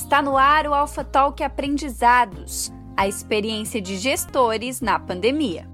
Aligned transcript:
Está 0.00 0.22
no 0.22 0.38
ar 0.38 0.66
o 0.66 0.72
Alpha 0.72 1.04
Talk 1.04 1.44
Aprendizados, 1.44 2.72
a 2.96 3.06
experiência 3.06 3.82
de 3.82 3.98
gestores 3.98 4.80
na 4.80 4.98
pandemia. 4.98 5.68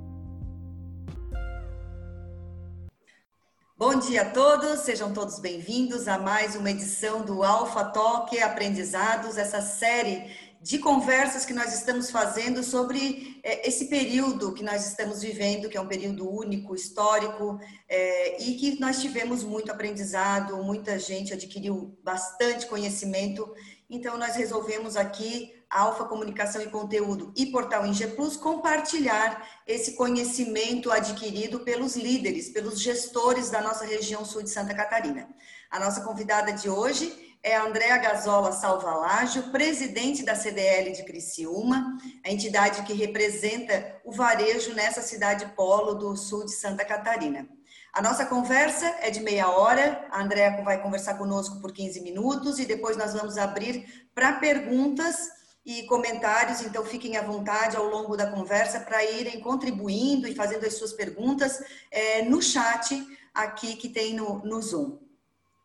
Bom 3.78 3.94
dia 4.00 4.22
a 4.22 4.30
todos, 4.30 4.80
sejam 4.80 5.12
todos 5.12 5.38
bem-vindos 5.38 6.08
a 6.08 6.18
mais 6.18 6.56
uma 6.56 6.72
edição 6.72 7.24
do 7.24 7.44
Alpha 7.44 7.84
Talk 7.84 8.36
Aprendizados, 8.42 9.38
essa 9.38 9.60
série 9.62 10.28
de 10.60 10.78
conversas 10.80 11.44
que 11.44 11.52
nós 11.52 11.72
estamos 11.72 12.10
fazendo 12.10 12.64
sobre 12.64 13.40
é, 13.44 13.68
esse 13.68 13.86
período 13.86 14.52
que 14.52 14.64
nós 14.64 14.84
estamos 14.84 15.22
vivendo, 15.22 15.68
que 15.68 15.76
é 15.76 15.80
um 15.80 15.86
período 15.86 16.28
único, 16.28 16.74
histórico, 16.74 17.60
é, 17.88 18.42
e 18.42 18.56
que 18.56 18.80
nós 18.80 19.00
tivemos 19.00 19.44
muito 19.44 19.70
aprendizado, 19.70 20.60
muita 20.64 20.98
gente 20.98 21.32
adquiriu 21.32 21.96
bastante 22.02 22.66
conhecimento. 22.66 23.48
Então, 23.88 24.18
nós 24.18 24.34
resolvemos 24.34 24.96
aqui, 24.96 25.54
Alfa 25.70 26.04
Comunicação 26.04 26.60
e 26.60 26.70
Conteúdo 26.70 27.32
e 27.36 27.46
Portal 27.46 27.86
Inge 27.86 28.08
Plus, 28.08 28.36
compartilhar 28.36 29.48
esse 29.64 29.92
conhecimento 29.92 30.90
adquirido 30.90 31.60
pelos 31.60 31.94
líderes, 31.94 32.48
pelos 32.48 32.80
gestores 32.80 33.48
da 33.48 33.60
nossa 33.60 33.84
região 33.84 34.24
sul 34.24 34.42
de 34.42 34.50
Santa 34.50 34.74
Catarina. 34.74 35.28
A 35.70 35.78
nossa 35.78 36.00
convidada 36.00 36.52
de 36.52 36.68
hoje 36.68 37.38
é 37.44 37.54
a 37.54 37.64
Andréa 37.64 37.96
Gazola 37.98 38.50
Salvalágio, 38.50 39.52
presidente 39.52 40.24
da 40.24 40.34
CDL 40.34 40.90
de 40.90 41.04
Criciúma, 41.04 41.96
a 42.24 42.30
entidade 42.32 42.82
que 42.82 42.92
representa 42.92 44.00
o 44.04 44.10
varejo 44.10 44.74
nessa 44.74 45.00
cidade 45.00 45.46
polo 45.54 45.94
do 45.94 46.16
sul 46.16 46.44
de 46.44 46.52
Santa 46.52 46.84
Catarina. 46.84 47.48
A 47.96 48.02
nossa 48.02 48.26
conversa 48.26 48.84
é 49.00 49.10
de 49.10 49.20
meia 49.20 49.48
hora, 49.48 50.06
a 50.10 50.22
Andréa 50.22 50.62
vai 50.62 50.82
conversar 50.82 51.14
conosco 51.14 51.62
por 51.62 51.72
15 51.72 52.02
minutos 52.02 52.58
e 52.58 52.66
depois 52.66 52.94
nós 52.94 53.14
vamos 53.14 53.38
abrir 53.38 54.06
para 54.14 54.34
perguntas 54.34 55.16
e 55.64 55.82
comentários, 55.84 56.60
então 56.60 56.84
fiquem 56.84 57.16
à 57.16 57.22
vontade 57.22 57.74
ao 57.74 57.86
longo 57.86 58.14
da 58.14 58.30
conversa 58.30 58.80
para 58.80 59.02
irem 59.02 59.40
contribuindo 59.40 60.28
e 60.28 60.34
fazendo 60.34 60.66
as 60.66 60.74
suas 60.74 60.92
perguntas 60.92 61.58
é, 61.90 62.20
no 62.20 62.42
chat 62.42 63.02
aqui 63.32 63.76
que 63.76 63.88
tem 63.88 64.12
no, 64.12 64.44
no 64.44 64.60
Zoom. 64.60 64.98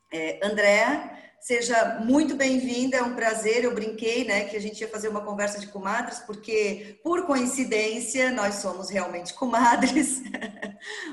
É, 0.10 0.40
Andréa, 0.42 1.20
Seja 1.42 2.00
muito 2.06 2.36
bem-vinda, 2.36 2.98
é 2.98 3.02
um 3.02 3.16
prazer. 3.16 3.64
Eu 3.64 3.74
brinquei, 3.74 4.24
né, 4.24 4.44
que 4.44 4.56
a 4.56 4.62
gente 4.62 4.80
ia 4.80 4.88
fazer 4.88 5.08
uma 5.08 5.22
conversa 5.22 5.60
de 5.60 5.66
comadres, 5.66 6.20
porque, 6.20 7.00
por 7.04 7.26
coincidência, 7.26 8.30
nós 8.30 8.56
somos 8.56 8.92
realmente 8.92 9.34
comadres. 9.34 10.22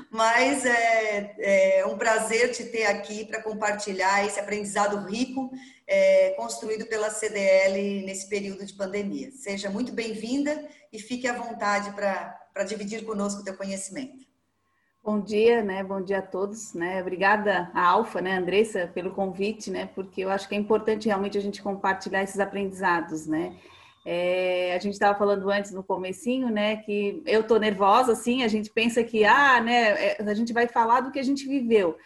Mas 0.09 0.65
é, 0.65 1.35
é, 1.39 1.85
um 1.85 1.97
prazer 1.97 2.51
te 2.51 2.65
ter 2.65 2.85
aqui 2.85 3.25
para 3.25 3.41
compartilhar 3.41 4.25
esse 4.25 4.39
aprendizado 4.39 5.07
rico 5.07 5.51
é, 5.87 6.31
construído 6.31 6.85
pela 6.85 7.09
CDL 7.09 8.05
nesse 8.05 8.27
período 8.27 8.65
de 8.65 8.73
pandemia. 8.73 9.31
Seja 9.31 9.69
muito 9.69 9.91
bem-vinda 9.91 10.67
e 10.91 10.99
fique 10.99 11.27
à 11.27 11.33
vontade 11.33 11.91
para 11.91 12.63
dividir 12.63 13.05
conosco 13.05 13.41
o 13.41 13.43
teu 13.43 13.55
conhecimento. 13.55 14.29
Bom 15.03 15.19
dia, 15.21 15.63
né? 15.63 15.83
Bom 15.83 16.01
dia 16.01 16.19
a 16.19 16.21
todos, 16.21 16.73
né? 16.73 17.01
Obrigada 17.01 17.71
Alfa, 17.73 18.21
né, 18.21 18.37
Andressa, 18.37 18.91
pelo 18.93 19.11
convite, 19.11 19.71
né? 19.71 19.89
Porque 19.95 20.21
eu 20.21 20.29
acho 20.29 20.47
que 20.47 20.53
é 20.53 20.57
importante 20.57 21.07
realmente 21.07 21.37
a 21.37 21.41
gente 21.41 21.61
compartilhar 21.61 22.21
esses 22.21 22.39
aprendizados, 22.39 23.25
né? 23.25 23.55
É, 24.05 24.73
a 24.75 24.79
gente 24.79 24.93
estava 24.93 25.17
falando 25.17 25.49
antes 25.49 25.71
no 25.71 25.83
comecinho, 25.83 26.49
né? 26.49 26.77
Que 26.77 27.21
eu 27.25 27.43
tô 27.43 27.57
nervosa, 27.57 28.13
assim. 28.13 28.43
A 28.43 28.47
gente 28.47 28.69
pensa 28.69 29.03
que 29.03 29.25
ah, 29.25 29.61
né? 29.61 30.13
É, 30.13 30.17
a 30.21 30.33
gente 30.33 30.53
vai 30.53 30.67
falar 30.67 31.01
do 31.01 31.11
que 31.11 31.19
a 31.19 31.23
gente 31.23 31.47
viveu, 31.47 31.97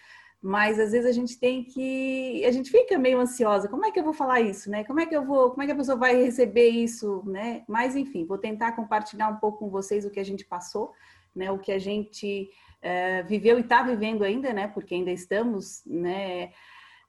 mas 0.41 0.79
às 0.79 0.91
vezes 0.91 1.09
a 1.09 1.13
gente 1.13 1.39
tem 1.39 1.63
que, 1.63 2.43
a 2.45 2.51
gente 2.51 2.69
fica 2.69 2.97
meio 2.97 3.19
ansiosa. 3.19 3.69
Como 3.69 3.85
é 3.85 3.91
que 3.91 3.99
eu 3.99 4.03
vou 4.03 4.13
falar 4.13 4.41
isso, 4.41 4.69
né? 4.69 4.83
Como 4.83 4.99
é 4.99 5.05
que 5.05 5.15
eu 5.15 5.23
vou, 5.23 5.51
como 5.51 5.63
é 5.63 5.65
que 5.65 5.71
a 5.71 5.75
pessoa 5.75 5.97
vai 5.97 6.15
receber 6.15 6.67
isso, 6.69 7.23
né? 7.25 7.63
Mas 7.67 7.95
enfim, 7.95 8.25
vou 8.25 8.37
tentar 8.37 8.73
compartilhar 8.73 9.29
um 9.29 9.37
pouco 9.37 9.59
com 9.59 9.69
vocês 9.69 10.05
o 10.05 10.09
que 10.09 10.19
a 10.19 10.25
gente 10.25 10.43
passou, 10.45 10.91
né? 11.35 11.51
O 11.51 11.59
que 11.59 11.71
a 11.71 11.79
gente 11.79 12.49
é, 12.81 13.23
viveu 13.23 13.57
e 13.57 13.61
está 13.61 13.81
vivendo 13.83 14.23
ainda, 14.23 14.51
né? 14.51 14.67
Porque 14.67 14.95
ainda 14.95 15.11
estamos, 15.11 15.81
né? 15.85 16.51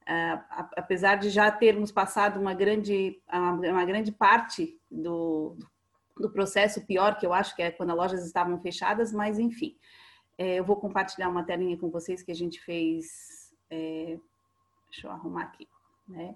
Uh, 0.07 0.37
apesar 0.77 1.15
de 1.15 1.31
já 1.31 1.49
termos 1.49 1.91
passado 1.91 2.39
uma 2.39 2.53
grande, 2.53 3.19
uma 3.31 3.83
grande 3.85 4.11
parte 4.11 4.79
do, 4.89 5.57
do 6.15 6.29
processo 6.29 6.85
pior, 6.85 7.17
que 7.17 7.25
eu 7.25 7.33
acho 7.33 7.55
que 7.55 7.63
é 7.63 7.71
quando 7.71 7.89
as 7.89 7.97
lojas 7.97 8.25
estavam 8.25 8.59
fechadas, 8.59 9.11
mas 9.11 9.39
enfim, 9.39 9.75
é, 10.37 10.59
eu 10.59 10.63
vou 10.63 10.75
compartilhar 10.75 11.29
uma 11.29 11.43
telinha 11.43 11.77
com 11.77 11.89
vocês 11.89 12.21
que 12.21 12.31
a 12.31 12.35
gente 12.35 12.61
fez. 12.61 13.51
É, 13.69 14.19
deixa 14.91 15.07
eu 15.07 15.11
arrumar 15.11 15.43
aqui, 15.43 15.67
né? 16.07 16.35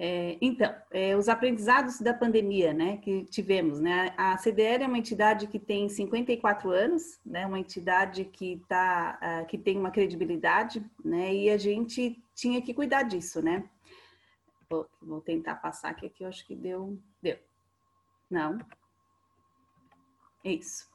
É, 0.00 0.38
então, 0.40 0.72
é, 0.92 1.16
os 1.16 1.28
aprendizados 1.28 2.00
da 2.00 2.14
pandemia, 2.14 2.72
né, 2.72 2.98
que 2.98 3.24
tivemos, 3.24 3.80
né, 3.80 4.14
a 4.16 4.38
CDL 4.38 4.84
é 4.84 4.86
uma 4.86 4.96
entidade 4.96 5.48
que 5.48 5.58
tem 5.58 5.88
54 5.88 6.70
anos, 6.70 7.18
né, 7.26 7.44
uma 7.44 7.58
entidade 7.58 8.24
que 8.24 8.62
tá, 8.68 9.18
uh, 9.20 9.46
que 9.46 9.58
tem 9.58 9.76
uma 9.76 9.90
credibilidade, 9.90 10.88
né, 11.04 11.34
e 11.34 11.50
a 11.50 11.58
gente 11.58 12.22
tinha 12.32 12.62
que 12.62 12.72
cuidar 12.72 13.02
disso, 13.02 13.42
né. 13.42 13.68
Vou, 14.70 14.86
vou 15.02 15.20
tentar 15.20 15.56
passar 15.56 15.90
aqui, 15.90 16.08
que 16.08 16.22
eu 16.22 16.28
acho 16.28 16.46
que 16.46 16.54
deu, 16.54 16.96
deu. 17.20 17.38
Não. 18.30 18.56
Isso 20.44 20.86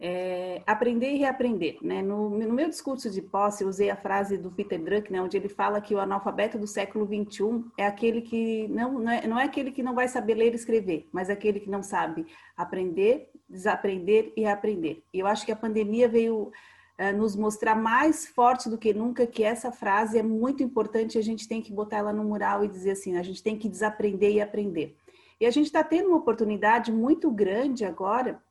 é, 0.00 0.62
aprender 0.66 1.10
e 1.10 1.16
reaprender. 1.16 1.78
Né? 1.82 2.00
No, 2.02 2.30
no, 2.30 2.52
meu 2.52 2.68
discurso 2.68 3.10
de 3.10 3.20
posse, 3.20 3.64
eu 3.64 3.68
usei 3.68 3.90
a 3.90 3.96
frase 3.96 4.38
do 4.38 4.50
Peter 4.50 4.80
Drucker, 4.80 5.10
né, 5.10 5.20
onde 5.20 5.36
ele 5.36 5.48
fala 5.48 5.80
que 5.80 5.94
o 5.94 5.98
analfabeto 5.98 6.58
do 6.58 6.66
século 6.66 7.04
XXI 7.06 7.64
é 7.76 7.86
aquele 7.86 8.22
que 8.22 8.68
não, 8.68 8.98
não 8.98 9.10
é, 9.10 9.26
não 9.26 9.38
é 9.38 9.44
aquele 9.44 9.72
que 9.72 9.82
não 9.82 9.94
vai 9.94 10.06
saber 10.06 10.34
ler 10.34 10.52
e 10.52 10.56
escrever, 10.56 11.08
mas 11.12 11.28
aquele 11.28 11.58
que 11.58 11.68
não 11.68 11.82
sabe 11.82 12.26
aprender, 12.56 13.30
desaprender 13.48 14.32
e 14.36 14.42
reaprender. 14.42 15.02
E 15.12 15.18
eu 15.18 15.26
acho 15.26 15.44
que 15.44 15.52
a 15.52 15.56
pandemia 15.56 16.08
veio 16.08 16.52
é, 16.96 17.12
nos 17.12 17.34
mostrar 17.34 17.74
mais 17.74 18.26
forte 18.26 18.68
do 18.68 18.78
que 18.78 18.94
nunca 18.94 19.26
que 19.26 19.42
essa 19.42 19.72
frase 19.72 20.18
é 20.18 20.22
muito 20.22 20.62
importante. 20.62 21.18
A 21.18 21.22
gente 21.22 21.48
tem 21.48 21.62
que 21.62 21.72
botar 21.72 21.98
ela 21.98 22.12
no 22.12 22.24
mural 22.24 22.64
e 22.64 22.68
dizer 22.68 22.92
assim: 22.92 23.16
a 23.16 23.22
gente 23.22 23.42
tem 23.42 23.56
que 23.56 23.68
desaprender 23.68 24.32
e 24.32 24.40
aprender. 24.40 24.96
E 25.40 25.46
a 25.46 25.50
gente 25.50 25.66
está 25.66 25.84
tendo 25.84 26.08
uma 26.08 26.18
oportunidade 26.18 26.92
muito 26.92 27.30
grande 27.30 27.84
agora 27.84 28.42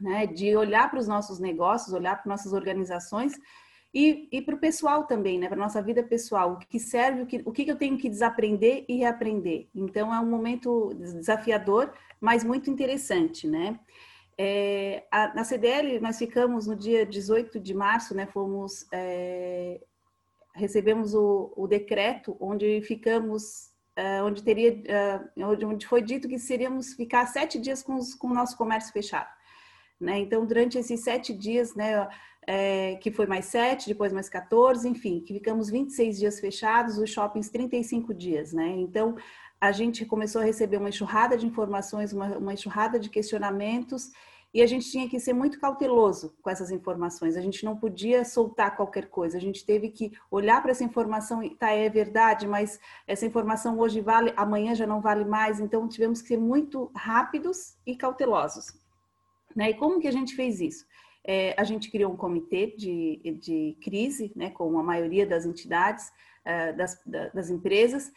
né, 0.00 0.26
de 0.26 0.56
olhar 0.56 0.90
para 0.90 0.98
os 0.98 1.08
nossos 1.08 1.38
negócios, 1.38 1.92
olhar 1.92 2.16
para 2.16 2.28
nossas 2.28 2.52
organizações 2.52 3.34
e, 3.92 4.28
e 4.30 4.42
para 4.42 4.54
o 4.54 4.58
pessoal 4.58 5.04
também, 5.04 5.38
né, 5.38 5.48
para 5.48 5.56
nossa 5.56 5.80
vida 5.80 6.02
pessoal, 6.02 6.52
o 6.52 6.58
que 6.58 6.78
serve, 6.78 7.22
o 7.22 7.26
que, 7.26 7.42
o 7.44 7.52
que 7.52 7.68
eu 7.68 7.76
tenho 7.76 7.96
que 7.96 8.08
desaprender 8.08 8.84
e 8.88 8.96
reaprender. 8.98 9.68
Então, 9.74 10.14
é 10.14 10.20
um 10.20 10.28
momento 10.28 10.92
desafiador, 10.94 11.92
mas 12.20 12.44
muito 12.44 12.70
interessante, 12.70 13.46
né. 13.46 13.78
É, 14.36 15.04
a, 15.10 15.34
na 15.34 15.42
CDL, 15.42 15.98
nós 16.00 16.18
ficamos 16.18 16.66
no 16.66 16.76
dia 16.76 17.04
18 17.04 17.58
de 17.58 17.74
março, 17.74 18.14
né, 18.14 18.26
fomos, 18.26 18.86
é, 18.92 19.80
recebemos 20.54 21.14
o, 21.14 21.52
o, 21.56 21.66
decreto 21.66 22.36
onde 22.38 22.80
ficamos, 22.82 23.70
é, 23.96 24.22
onde 24.22 24.42
teria, 24.42 24.80
é, 24.86 25.44
onde, 25.44 25.64
onde 25.64 25.86
foi 25.86 26.02
dito 26.02 26.28
que 26.28 26.38
seríamos 26.38 26.92
ficar 26.92 27.26
sete 27.26 27.58
dias 27.58 27.82
com, 27.82 27.98
com 28.18 28.28
o 28.28 28.34
nosso 28.34 28.56
comércio 28.56 28.92
fechado. 28.92 29.28
Né? 30.00 30.20
Então, 30.20 30.46
durante 30.46 30.78
esses 30.78 31.00
sete 31.00 31.32
dias, 31.32 31.74
né, 31.74 32.08
é, 32.46 32.96
que 32.96 33.10
foi 33.10 33.26
mais 33.26 33.44
sete, 33.44 33.88
depois 33.88 34.12
mais 34.12 34.28
14, 34.28 34.88
enfim, 34.88 35.20
que 35.20 35.34
ficamos 35.34 35.68
26 35.68 36.18
dias 36.18 36.40
fechados, 36.40 36.96
os 36.96 37.10
shoppings 37.10 37.50
35 37.50 38.14
dias, 38.14 38.52
né? 38.54 38.68
Então, 38.78 39.16
a 39.60 39.70
gente 39.70 40.06
começou 40.06 40.40
a 40.40 40.44
receber 40.44 40.78
uma 40.78 40.88
enxurrada 40.88 41.36
de 41.36 41.46
informações, 41.46 42.12
uma, 42.12 42.38
uma 42.38 42.54
enxurrada 42.54 42.98
de 42.98 43.10
questionamentos, 43.10 44.10
e 44.54 44.62
a 44.62 44.66
gente 44.66 44.90
tinha 44.90 45.06
que 45.08 45.20
ser 45.20 45.34
muito 45.34 45.60
cauteloso 45.60 46.34
com 46.40 46.48
essas 46.48 46.70
informações. 46.70 47.36
A 47.36 47.40
gente 47.40 47.64
não 47.64 47.76
podia 47.76 48.24
soltar 48.24 48.74
qualquer 48.76 49.10
coisa. 49.10 49.36
A 49.36 49.40
gente 49.40 49.66
teve 49.66 49.90
que 49.90 50.12
olhar 50.30 50.62
para 50.62 50.70
essa 50.70 50.82
informação 50.82 51.42
e 51.42 51.54
tá, 51.54 51.70
é 51.70 51.88
verdade, 51.90 52.46
mas 52.48 52.80
essa 53.06 53.26
informação 53.26 53.78
hoje 53.78 54.00
vale, 54.00 54.32
amanhã 54.36 54.74
já 54.74 54.86
não 54.86 55.02
vale 55.02 55.24
mais. 55.24 55.60
Então 55.60 55.86
tivemos 55.86 56.22
que 56.22 56.28
ser 56.28 56.38
muito 56.38 56.90
rápidos 56.94 57.76
e 57.86 57.94
cautelosos. 57.94 58.72
Né? 59.54 59.70
E 59.70 59.74
como 59.74 60.00
que 60.00 60.08
a 60.08 60.12
gente 60.12 60.34
fez 60.34 60.60
isso? 60.60 60.86
É, 61.24 61.54
a 61.58 61.64
gente 61.64 61.90
criou 61.90 62.12
um 62.12 62.16
comitê 62.16 62.74
de, 62.76 63.20
de 63.40 63.76
crise, 63.82 64.32
né, 64.34 64.50
com 64.50 64.78
a 64.78 64.82
maioria 64.82 65.26
das 65.26 65.44
entidades, 65.44 66.10
uh, 66.46 66.76
das, 66.76 66.98
das 67.34 67.50
empresas, 67.50 68.10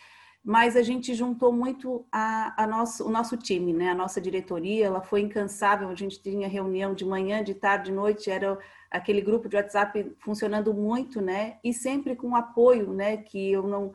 mas 0.44 0.76
a 0.76 0.82
gente 0.82 1.14
juntou 1.14 1.52
muito 1.52 2.06
a, 2.12 2.64
a 2.64 2.66
nosso, 2.66 3.06
o 3.06 3.12
nosso 3.12 3.38
time, 3.38 3.74
né? 3.74 3.90
A 3.90 3.96
nossa 3.96 4.20
diretoria, 4.20 4.88
ela 4.88 5.02
foi 5.02 5.22
incansável. 5.22 5.88
A 5.90 5.96
gente 5.96 6.20
tinha 6.20 6.48
reunião 6.48 6.96
de 6.96 7.06
manhã, 7.06 7.44
de 7.44 7.54
tarde, 7.54 7.86
de 7.86 7.92
noite, 7.92 8.32
era 8.32 8.58
aquele 8.90 9.22
grupo 9.22 9.48
de 9.48 9.56
WhatsApp 9.56 10.12
funcionando 10.20 10.74
muito, 10.74 11.22
né? 11.22 11.60
E 11.64 11.72
sempre 11.72 12.16
com 12.16 12.36
apoio, 12.36 12.92
né? 12.92 13.18
Que 13.18 13.52
eu 13.52 13.68
não, 13.68 13.94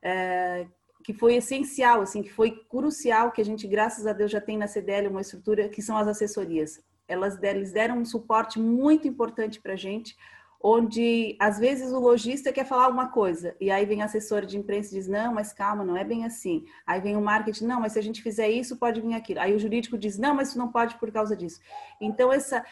é, 0.00 0.68
que 1.08 1.14
foi 1.14 1.36
essencial, 1.36 2.02
assim, 2.02 2.22
que 2.22 2.30
foi 2.30 2.50
crucial, 2.68 3.32
que 3.32 3.40
a 3.40 3.44
gente, 3.44 3.66
graças 3.66 4.06
a 4.06 4.12
Deus, 4.12 4.30
já 4.30 4.42
tem 4.42 4.58
na 4.58 4.66
CDL 4.66 5.08
uma 5.08 5.22
estrutura 5.22 5.66
que 5.66 5.80
são 5.80 5.96
as 5.96 6.06
assessorias. 6.06 6.82
Elas, 7.08 7.42
eles 7.42 7.72
deram 7.72 7.96
um 7.96 8.04
suporte 8.04 8.58
muito 8.58 9.08
importante 9.08 9.58
para 9.58 9.72
a 9.72 9.76
gente, 9.76 10.14
onde 10.62 11.34
às 11.40 11.58
vezes 11.58 11.94
o 11.94 11.98
lojista 11.98 12.52
quer 12.52 12.66
falar 12.66 12.88
uma 12.88 13.08
coisa 13.08 13.56
e 13.58 13.70
aí 13.70 13.86
vem 13.86 14.02
a 14.02 14.04
assessora 14.04 14.44
de 14.44 14.58
imprensa 14.58 14.90
e 14.90 14.98
diz 14.98 15.08
não, 15.08 15.32
mas 15.32 15.50
calma, 15.50 15.82
não 15.82 15.96
é 15.96 16.04
bem 16.04 16.26
assim. 16.26 16.66
Aí 16.86 17.00
vem 17.00 17.16
o 17.16 17.22
marketing, 17.22 17.64
não, 17.64 17.80
mas 17.80 17.94
se 17.94 17.98
a 17.98 18.02
gente 18.02 18.22
fizer 18.22 18.50
isso 18.50 18.76
pode 18.76 19.00
vir 19.00 19.14
aquilo. 19.14 19.40
Aí 19.40 19.54
o 19.54 19.58
jurídico 19.58 19.96
diz 19.96 20.18
não, 20.18 20.34
mas 20.34 20.48
isso 20.48 20.58
não 20.58 20.70
pode 20.70 20.98
por 20.98 21.10
causa 21.10 21.34
disso. 21.34 21.58
Então 21.98 22.30
essa 22.30 22.62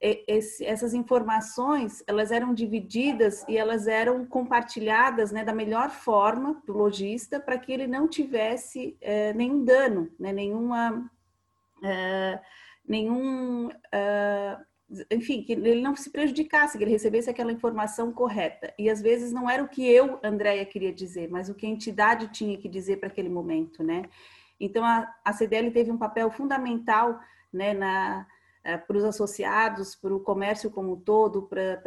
esse, 0.00 0.64
essas 0.64 0.92
informações 0.92 2.02
elas 2.06 2.30
eram 2.30 2.52
divididas 2.52 3.44
e 3.48 3.56
elas 3.56 3.86
eram 3.86 4.26
compartilhadas 4.26 5.32
né, 5.32 5.44
da 5.44 5.54
melhor 5.54 5.90
forma 5.90 6.62
do 6.66 6.72
lojista 6.72 7.40
para 7.40 7.58
que 7.58 7.72
ele 7.72 7.86
não 7.86 8.06
tivesse 8.06 8.96
é, 9.00 9.32
nenhum 9.32 9.64
dano, 9.64 10.10
né, 10.18 10.32
nenhuma 10.32 11.10
é, 11.82 12.40
nenhum 12.86 13.70
é, 13.92 14.58
enfim, 15.10 15.42
que 15.42 15.52
ele 15.52 15.80
não 15.80 15.96
se 15.96 16.10
prejudicasse, 16.10 16.76
que 16.76 16.84
ele 16.84 16.90
recebesse 16.90 17.30
aquela 17.30 17.50
informação 17.50 18.12
correta. 18.12 18.72
E 18.78 18.88
às 18.90 19.00
vezes 19.00 19.32
não 19.32 19.48
era 19.48 19.62
o 19.62 19.68
que 19.68 19.86
eu, 19.86 20.20
Andréia, 20.22 20.64
queria 20.64 20.92
dizer, 20.92 21.28
mas 21.30 21.48
o 21.48 21.54
que 21.54 21.66
a 21.66 21.68
entidade 21.68 22.28
tinha 22.28 22.56
que 22.58 22.68
dizer 22.68 22.98
para 22.98 23.08
aquele 23.08 23.28
momento, 23.28 23.82
né? 23.82 24.04
Então 24.60 24.84
a, 24.84 25.12
a 25.24 25.32
CDL 25.32 25.70
teve 25.70 25.90
um 25.90 25.98
papel 25.98 26.30
fundamental, 26.30 27.18
né, 27.52 27.72
na 27.72 28.26
para 28.86 28.96
os 28.96 29.04
associados, 29.04 29.94
para 29.94 30.14
o 30.14 30.20
comércio 30.20 30.70
como 30.70 30.94
um 30.94 30.96
todo, 30.96 31.42
para 31.42 31.80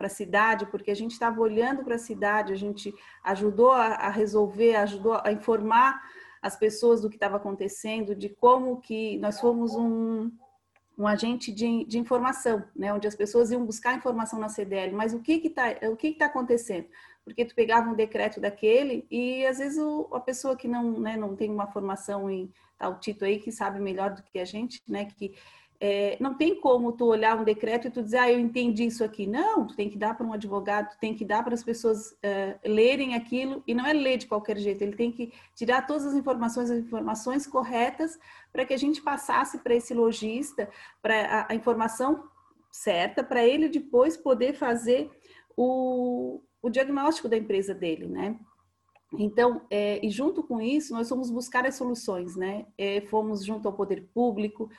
a 0.00 0.08
cidade, 0.08 0.66
porque 0.66 0.90
a 0.90 0.94
gente 0.94 1.12
estava 1.12 1.40
olhando 1.40 1.82
para 1.82 1.96
a 1.96 1.98
cidade, 1.98 2.52
a 2.52 2.56
gente 2.56 2.94
ajudou 3.24 3.72
a, 3.72 3.86
a 3.86 4.08
resolver, 4.08 4.76
ajudou 4.76 5.20
a 5.24 5.32
informar 5.32 6.00
as 6.40 6.56
pessoas 6.56 7.00
do 7.00 7.10
que 7.10 7.16
estava 7.16 7.36
acontecendo, 7.36 8.14
de 8.14 8.28
como 8.28 8.80
que 8.80 9.18
nós 9.18 9.40
fomos 9.40 9.74
um, 9.74 10.30
um 10.96 11.06
agente 11.06 11.52
de, 11.52 11.84
de, 11.84 11.98
informação, 11.98 12.64
né, 12.74 12.92
onde 12.94 13.08
as 13.08 13.14
pessoas 13.14 13.50
iam 13.50 13.66
buscar 13.66 13.96
informação 13.96 14.38
na 14.38 14.48
CDL, 14.48 14.94
mas 14.94 15.12
o 15.12 15.20
que 15.20 15.32
está 15.44 15.76
o 15.88 15.96
que 15.96 16.08
está 16.08 16.26
acontecendo? 16.26 16.86
Porque 17.24 17.44
tu 17.44 17.54
pegava 17.54 17.90
um 17.90 17.94
decreto 17.94 18.40
daquele 18.40 19.06
e 19.10 19.44
às 19.44 19.58
vezes 19.58 19.78
o, 19.78 20.08
a 20.12 20.20
pessoa 20.20 20.56
que 20.56 20.68
não, 20.68 20.98
né, 21.00 21.16
não 21.16 21.36
tem 21.36 21.50
uma 21.50 21.66
formação 21.66 22.30
em 22.30 22.50
tal 22.78 22.94
tá, 22.94 22.98
Tito 22.98 23.24
aí 23.24 23.38
que 23.38 23.52
sabe 23.52 23.78
melhor 23.78 24.14
do 24.14 24.22
que 24.22 24.38
a 24.38 24.44
gente, 24.44 24.82
né, 24.88 25.04
que 25.04 25.34
é, 25.82 26.18
não 26.20 26.34
tem 26.34 26.60
como 26.60 26.92
tu 26.92 27.06
olhar 27.06 27.40
um 27.40 27.42
decreto 27.42 27.88
e 27.88 27.90
tu 27.90 28.02
dizer, 28.02 28.18
ah, 28.18 28.30
eu 28.30 28.38
entendi 28.38 28.84
isso 28.84 29.02
aqui. 29.02 29.26
Não, 29.26 29.66
tu 29.66 29.74
tem 29.74 29.88
que 29.88 29.96
dar 29.96 30.14
para 30.14 30.26
um 30.26 30.32
advogado, 30.34 30.90
tu 30.90 30.98
tem 31.00 31.14
que 31.14 31.24
dar 31.24 31.42
para 31.42 31.54
as 31.54 31.64
pessoas 31.64 32.10
uh, 32.10 32.68
lerem 32.68 33.14
aquilo, 33.14 33.62
e 33.66 33.72
não 33.72 33.86
é 33.86 33.94
ler 33.94 34.18
de 34.18 34.26
qualquer 34.26 34.58
jeito, 34.58 34.82
ele 34.82 34.94
tem 34.94 35.10
que 35.10 35.32
tirar 35.54 35.86
todas 35.86 36.04
as 36.04 36.14
informações, 36.14 36.70
as 36.70 36.78
informações 36.78 37.46
corretas, 37.46 38.18
para 38.52 38.66
que 38.66 38.74
a 38.74 38.76
gente 38.76 39.00
passasse 39.00 39.58
para 39.60 39.74
esse 39.74 39.94
lojista, 39.94 40.68
para 41.00 41.14
a, 41.14 41.52
a, 41.52 41.54
informação 41.54 42.24
certa, 42.70 43.24
para 43.24 43.42
ele 43.42 43.66
depois 43.66 44.18
poder 44.18 44.52
fazer 44.52 45.10
o, 45.56 46.42
o 46.60 46.68
diagnóstico 46.68 47.26
da 47.26 47.38
empresa 47.38 47.74
dele, 47.74 48.06
né? 48.06 48.38
Então, 49.18 49.62
é, 49.68 50.04
e 50.04 50.08
junto 50.08 50.42
com 50.42 50.60
isso, 50.60 50.92
nós 50.92 51.08
fomos 51.08 51.30
buscar 51.30 51.66
as 51.66 51.74
soluções, 51.74 52.36
né? 52.36 52.66
É, 52.78 53.00
fomos 53.00 53.44
junto 53.44 53.66
ao 53.66 53.74
poder 53.74 54.08
público, 54.14 54.70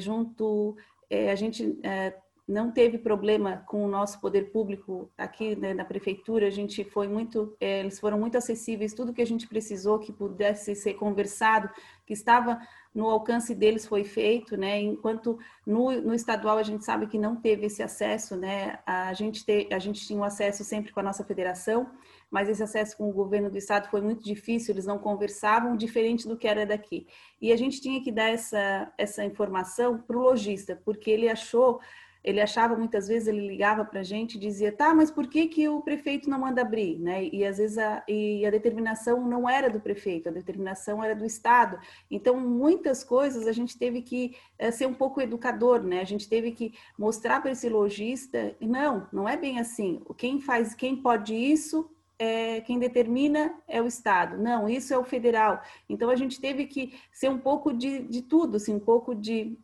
junto, 0.00 0.76
é, 1.08 1.30
a 1.30 1.34
gente 1.34 1.78
é, 1.82 2.14
não 2.50 2.70
teve 2.72 2.98
problema 2.98 3.62
com 3.66 3.84
o 3.84 3.88
nosso 3.88 4.20
poder 4.20 4.50
público 4.50 5.08
aqui 5.16 5.54
né, 5.54 5.72
na 5.72 5.84
prefeitura, 5.84 6.48
a 6.48 6.50
gente 6.50 6.82
foi 6.84 7.06
muito, 7.06 7.56
é, 7.60 7.80
eles 7.80 8.00
foram 8.00 8.18
muito 8.18 8.36
acessíveis, 8.36 8.92
tudo 8.92 9.12
que 9.12 9.22
a 9.22 9.26
gente 9.26 9.46
precisou 9.46 9.98
que 10.00 10.12
pudesse 10.12 10.74
ser 10.74 10.94
conversado, 10.94 11.70
que 12.04 12.12
estava 12.12 12.60
no 12.92 13.08
alcance 13.08 13.54
deles 13.54 13.86
foi 13.86 14.02
feito, 14.02 14.56
né? 14.56 14.80
Enquanto 14.80 15.38
no, 15.64 15.92
no 16.02 16.12
estadual 16.12 16.58
a 16.58 16.62
gente 16.64 16.84
sabe 16.84 17.06
que 17.06 17.18
não 17.18 17.36
teve 17.36 17.66
esse 17.66 17.82
acesso, 17.84 18.36
né? 18.36 18.80
A 18.84 19.12
gente, 19.14 19.44
te, 19.44 19.68
a 19.70 19.78
gente 19.78 20.04
tinha 20.04 20.18
um 20.18 20.24
acesso 20.24 20.64
sempre 20.64 20.92
com 20.92 20.98
a 20.98 21.04
nossa 21.04 21.22
federação, 21.22 21.88
mas 22.28 22.48
esse 22.48 22.62
acesso 22.62 22.96
com 22.96 23.08
o 23.08 23.12
governo 23.12 23.48
do 23.48 23.56
estado 23.56 23.88
foi 23.88 24.00
muito 24.00 24.24
difícil, 24.24 24.74
eles 24.74 24.86
não 24.86 24.98
conversavam, 24.98 25.76
diferente 25.76 26.26
do 26.26 26.36
que 26.36 26.48
era 26.48 26.66
daqui. 26.66 27.06
E 27.40 27.52
a 27.52 27.56
gente 27.56 27.80
tinha 27.80 28.02
que 28.02 28.10
dar 28.10 28.28
essa, 28.30 28.92
essa 28.98 29.24
informação 29.24 29.98
para 29.98 30.16
o 30.16 30.20
lojista, 30.20 30.80
porque 30.84 31.12
ele 31.12 31.28
achou, 31.28 31.80
ele 32.22 32.40
achava 32.40 32.76
muitas 32.76 33.08
vezes, 33.08 33.28
ele 33.28 33.46
ligava 33.46 33.84
para 33.84 34.00
a 34.00 34.02
gente 34.02 34.34
e 34.34 34.38
dizia, 34.40 34.70
tá, 34.70 34.94
mas 34.94 35.10
por 35.10 35.26
que, 35.26 35.46
que 35.46 35.68
o 35.68 35.80
prefeito 35.80 36.28
não 36.28 36.38
manda 36.38 36.60
abrir? 36.60 36.98
Né? 36.98 37.24
E 37.32 37.44
às 37.44 37.58
vezes 37.58 37.78
a, 37.78 38.02
e 38.06 38.44
a 38.44 38.50
determinação 38.50 39.26
não 39.26 39.48
era 39.48 39.70
do 39.70 39.80
prefeito, 39.80 40.28
a 40.28 40.32
determinação 40.32 41.02
era 41.02 41.14
do 41.14 41.24
Estado. 41.24 41.78
Então, 42.10 42.38
muitas 42.38 43.02
coisas 43.02 43.46
a 43.46 43.52
gente 43.52 43.78
teve 43.78 44.02
que 44.02 44.36
é, 44.58 44.70
ser 44.70 44.86
um 44.86 44.94
pouco 44.94 45.20
educador, 45.20 45.82
né? 45.82 46.00
A 46.00 46.04
gente 46.04 46.28
teve 46.28 46.52
que 46.52 46.74
mostrar 46.98 47.40
para 47.40 47.52
esse 47.52 47.68
lojista, 47.68 48.54
não, 48.60 49.06
não 49.12 49.28
é 49.28 49.36
bem 49.36 49.58
assim. 49.58 50.02
Quem 50.16 50.40
faz, 50.40 50.74
quem 50.74 50.96
pode 50.96 51.34
isso 51.34 51.90
é, 52.20 52.60
quem 52.60 52.78
determina 52.78 53.54
é 53.66 53.80
o 53.80 53.86
Estado. 53.86 54.36
Não, 54.36 54.68
isso 54.68 54.92
é 54.92 54.98
o 54.98 55.04
federal. 55.04 55.62
Então 55.88 56.10
a 56.10 56.16
gente 56.16 56.38
teve 56.38 56.66
que 56.66 56.92
ser 57.10 57.30
um 57.30 57.38
pouco 57.38 57.72
de, 57.72 58.02
de 58.02 58.20
tudo, 58.20 58.58
assim, 58.58 58.74
um 58.74 58.80
pouco 58.80 59.14
de 59.14 59.58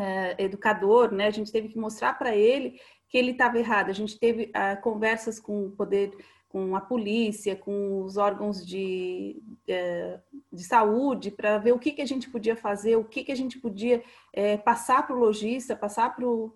é, 0.00 0.34
educador, 0.38 1.12
né? 1.12 1.26
A 1.26 1.30
gente 1.30 1.52
teve 1.52 1.68
que 1.68 1.78
mostrar 1.78 2.14
para 2.14 2.34
ele 2.34 2.80
que 3.08 3.18
ele 3.18 3.32
estava 3.32 3.58
errado. 3.58 3.90
A 3.90 3.92
gente 3.92 4.18
teve 4.18 4.50
ah, 4.54 4.76
conversas 4.76 5.38
com 5.38 5.66
o 5.66 5.70
poder, 5.72 6.16
com 6.48 6.74
a 6.74 6.80
polícia, 6.80 7.54
com 7.54 8.02
os 8.02 8.16
órgãos 8.16 8.64
de, 8.64 9.42
é, 9.68 10.18
de 10.50 10.64
saúde, 10.64 11.30
para 11.30 11.58
ver 11.58 11.72
o 11.72 11.78
que, 11.78 11.92
que 11.92 12.00
a 12.00 12.06
gente 12.06 12.30
podia 12.30 12.56
fazer, 12.56 12.96
o 12.96 13.04
que, 13.04 13.24
que 13.24 13.32
a 13.32 13.36
gente 13.36 13.58
podia 13.58 14.02
é, 14.32 14.56
passar 14.56 15.06
para 15.06 15.14
o 15.14 15.18
lojista, 15.18 15.76
passar 15.76 16.16
para 16.16 16.26
o 16.26 16.54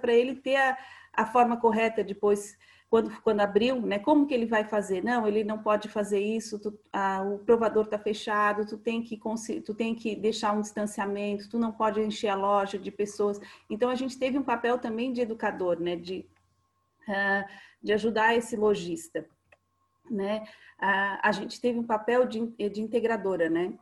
para 0.00 0.12
ele 0.12 0.34
ter 0.34 0.56
a, 0.56 0.76
a 1.14 1.24
forma 1.24 1.56
correta 1.58 2.02
depois 2.02 2.58
quando, 2.90 3.20
quando 3.20 3.40
abriu, 3.40 3.80
né? 3.82 3.98
Como 3.98 4.26
que 4.26 4.32
ele 4.32 4.46
vai 4.46 4.64
fazer? 4.64 5.04
Não, 5.04 5.26
ele 5.26 5.44
não 5.44 5.58
pode 5.58 5.88
fazer 5.88 6.20
isso, 6.20 6.58
tu, 6.58 6.78
ah, 6.92 7.22
o 7.22 7.38
provador 7.38 7.84
está 7.84 7.98
fechado, 7.98 8.66
tu 8.66 8.78
tem, 8.78 9.02
que, 9.02 9.20
tu 9.64 9.74
tem 9.74 9.94
que 9.94 10.16
deixar 10.16 10.52
um 10.52 10.62
distanciamento, 10.62 11.50
tu 11.50 11.58
não 11.58 11.70
pode 11.70 12.00
encher 12.00 12.28
a 12.28 12.34
loja 12.34 12.78
de 12.78 12.90
pessoas. 12.90 13.38
Então, 13.68 13.90
a 13.90 13.94
gente 13.94 14.18
teve 14.18 14.38
um 14.38 14.42
papel 14.42 14.78
também 14.78 15.12
de 15.12 15.20
educador, 15.20 15.78
né? 15.78 15.96
De, 15.96 16.26
ah, 17.06 17.46
de 17.82 17.92
ajudar 17.92 18.34
esse 18.34 18.56
lojista, 18.56 19.28
né? 20.10 20.44
Ah, 20.80 21.20
a 21.22 21.32
gente 21.32 21.60
teve 21.60 21.78
um 21.78 21.86
papel 21.86 22.24
de, 22.24 22.46
de 22.70 22.80
integradora, 22.80 23.50
né? 23.50 23.74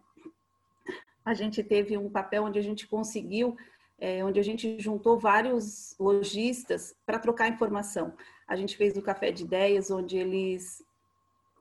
A 1.24 1.32
gente 1.32 1.62
teve 1.62 1.96
um 1.96 2.10
papel 2.10 2.44
onde 2.44 2.58
a 2.58 2.62
gente 2.62 2.86
conseguiu 2.88 3.56
é, 3.98 4.24
onde 4.24 4.38
a 4.38 4.42
gente 4.42 4.78
juntou 4.78 5.18
vários 5.18 5.94
lojistas 5.98 6.94
para 7.04 7.18
trocar 7.18 7.48
informação. 7.48 8.14
A 8.46 8.54
gente 8.54 8.76
fez 8.76 8.96
o 8.96 9.02
café 9.02 9.30
de 9.30 9.44
ideias, 9.44 9.90
onde 9.90 10.16
eles, 10.16 10.84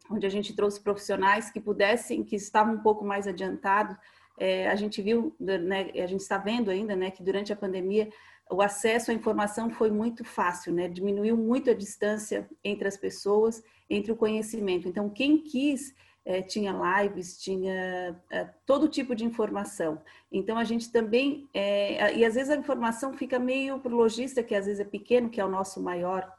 onde 0.09 0.25
a 0.25 0.29
gente 0.29 0.55
trouxe 0.55 0.81
profissionais 0.81 1.49
que 1.49 1.59
pudessem, 1.59 2.23
que 2.23 2.35
estavam 2.35 2.75
um 2.75 2.81
pouco 2.81 3.05
mais 3.05 3.27
adiantados. 3.27 3.95
É, 4.37 4.67
a 4.67 4.75
gente 4.75 5.01
viu, 5.01 5.35
né, 5.39 5.91
a 5.95 6.07
gente 6.07 6.21
está 6.21 6.37
vendo 6.37 6.69
ainda, 6.69 6.95
né, 6.95 7.09
que 7.09 7.23
durante 7.23 7.53
a 7.53 7.55
pandemia 7.55 8.09
o 8.51 8.61
acesso 8.61 9.11
à 9.11 9.13
informação 9.13 9.69
foi 9.69 9.89
muito 9.89 10.23
fácil, 10.23 10.71
né? 10.71 10.87
Diminuiu 10.87 11.35
muito 11.35 11.71
a 11.71 11.73
distância 11.73 12.47
entre 12.63 12.87
as 12.87 12.95
pessoas, 12.95 13.63
entre 13.89 14.11
o 14.11 14.15
conhecimento. 14.15 14.87
Então, 14.87 15.09
quem 15.09 15.41
quis 15.41 15.95
é, 16.25 16.41
tinha 16.41 16.73
lives, 16.73 17.37
tinha 17.37 18.19
é, 18.31 18.45
todo 18.65 18.89
tipo 18.89 19.15
de 19.15 19.23
informação. 19.23 20.01
Então 20.31 20.57
a 20.57 20.63
gente 20.63 20.91
também, 20.91 21.47
é, 21.53 22.15
e 22.17 22.25
às 22.25 22.35
vezes 22.35 22.49
a 22.49 22.57
informação 22.57 23.13
fica 23.13 23.37
meio 23.37 23.79
para 23.79 23.93
o 23.93 23.97
lojista, 23.97 24.43
que 24.43 24.55
às 24.55 24.65
vezes 24.65 24.79
é 24.79 24.85
pequeno, 24.85 25.29
que 25.29 25.39
é 25.39 25.45
o 25.45 25.49
nosso 25.49 25.81
maior 25.81 26.29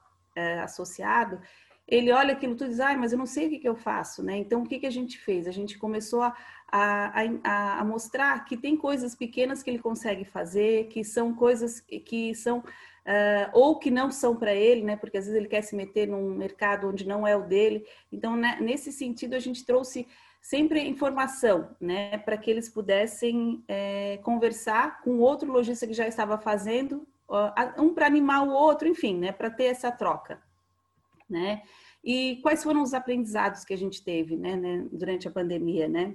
associado, 0.62 1.40
ele 1.88 2.10
olha 2.10 2.32
aquilo 2.32 2.56
tudo 2.56 2.66
e 2.66 2.70
diz, 2.70 2.80
ah, 2.80 2.96
mas 2.96 3.12
eu 3.12 3.18
não 3.18 3.26
sei 3.26 3.46
o 3.46 3.50
que, 3.50 3.58
que 3.60 3.68
eu 3.68 3.76
faço, 3.76 4.22
né? 4.22 4.36
Então, 4.36 4.62
o 4.62 4.66
que, 4.66 4.80
que 4.80 4.86
a 4.86 4.90
gente 4.90 5.18
fez? 5.18 5.46
A 5.46 5.52
gente 5.52 5.78
começou 5.78 6.20
a, 6.20 6.36
a, 6.70 7.22
a, 7.44 7.80
a, 7.80 7.84
mostrar 7.84 8.44
que 8.44 8.56
tem 8.56 8.76
coisas 8.76 9.14
pequenas 9.14 9.62
que 9.62 9.70
ele 9.70 9.78
consegue 9.78 10.24
fazer, 10.24 10.88
que 10.88 11.04
são 11.04 11.32
coisas 11.32 11.80
que 11.80 12.34
são, 12.34 12.62
uh, 13.06 13.50
ou 13.52 13.78
que 13.78 13.90
não 13.90 14.10
são 14.10 14.36
para 14.36 14.54
ele, 14.54 14.82
né? 14.82 14.96
Porque 14.96 15.16
às 15.16 15.25
vezes 15.25 15.38
ele 15.38 15.48
quer 15.48 15.62
se 15.62 15.76
meter 15.76 16.08
num 16.08 16.34
mercado 16.34 16.88
onde 16.88 17.06
não 17.06 17.26
é 17.26 17.36
o 17.36 17.42
dele. 17.42 17.86
Então, 18.12 18.36
né, 18.36 18.58
nesse 18.60 18.92
sentido, 18.92 19.34
a 19.34 19.38
gente 19.38 19.64
trouxe 19.64 20.06
sempre 20.42 20.80
informação, 20.80 21.70
né? 21.80 22.18
Para 22.18 22.36
que 22.36 22.50
eles 22.50 22.68
pudessem 22.68 23.64
é, 23.68 24.18
conversar 24.18 25.00
com 25.02 25.20
outro 25.20 25.50
lojista 25.50 25.86
que 25.86 25.94
já 25.94 26.06
estava 26.06 26.36
fazendo 26.36 27.06
um 27.78 27.92
para 27.92 28.06
animar 28.06 28.46
o 28.46 28.52
outro, 28.52 28.86
enfim, 28.86 29.18
né, 29.18 29.32
para 29.32 29.50
ter 29.50 29.64
essa 29.64 29.90
troca, 29.90 30.40
né? 31.28 31.62
E 32.04 32.36
quais 32.42 32.62
foram 32.62 32.82
os 32.82 32.94
aprendizados 32.94 33.64
que 33.64 33.75
a 33.75 33.78
gente 33.78 34.04
teve, 34.04 34.36
né, 34.36 34.54
né 34.54 34.86
durante 34.92 35.26
a 35.26 35.30
pandemia, 35.30 35.88
né? 35.88 36.14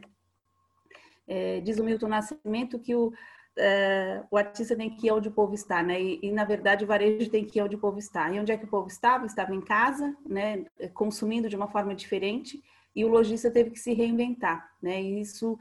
É, 1.27 1.60
diz 1.60 1.79
o 1.79 1.83
Milton 1.83 2.07
Nascimento 2.07 2.79
que 2.79 2.95
o, 2.95 3.12
é, 3.58 4.24
o 4.31 4.38
artista 4.38 4.75
tem 4.75 4.89
que 4.89 5.08
ir 5.08 5.12
onde 5.12 5.27
o 5.27 5.31
povo 5.31 5.53
está, 5.53 5.84
né? 5.84 6.01
E, 6.01 6.20
e, 6.24 6.31
na 6.31 6.43
verdade 6.43 6.84
o 6.84 6.88
varejo 6.88 7.29
tem 7.29 7.46
que 7.46 7.60
ir 7.60 7.62
onde 7.62 7.75
o 7.75 7.79
povo 7.79 8.00
está. 8.00 8.31
E 8.31 8.39
onde 8.39 8.51
é 8.51 8.58
que 8.58 8.65
o 8.65 8.70
povo 8.70 8.88
estava? 8.88 9.25
Estava 9.25 9.53
em 9.53 9.62
casa, 9.62 10.15
né? 10.25 10.65
Consumindo 10.93 11.50
de 11.50 11.55
uma 11.55 11.67
forma 11.67 11.93
diferente. 11.93 12.62
E 12.96 13.05
o 13.05 13.10
lojista 13.10 13.50
teve 13.50 13.72
que 13.72 13.79
se 13.79 13.93
reinventar, 13.93 14.70
né? 14.81 15.01
E 15.01 15.22
isso 15.22 15.58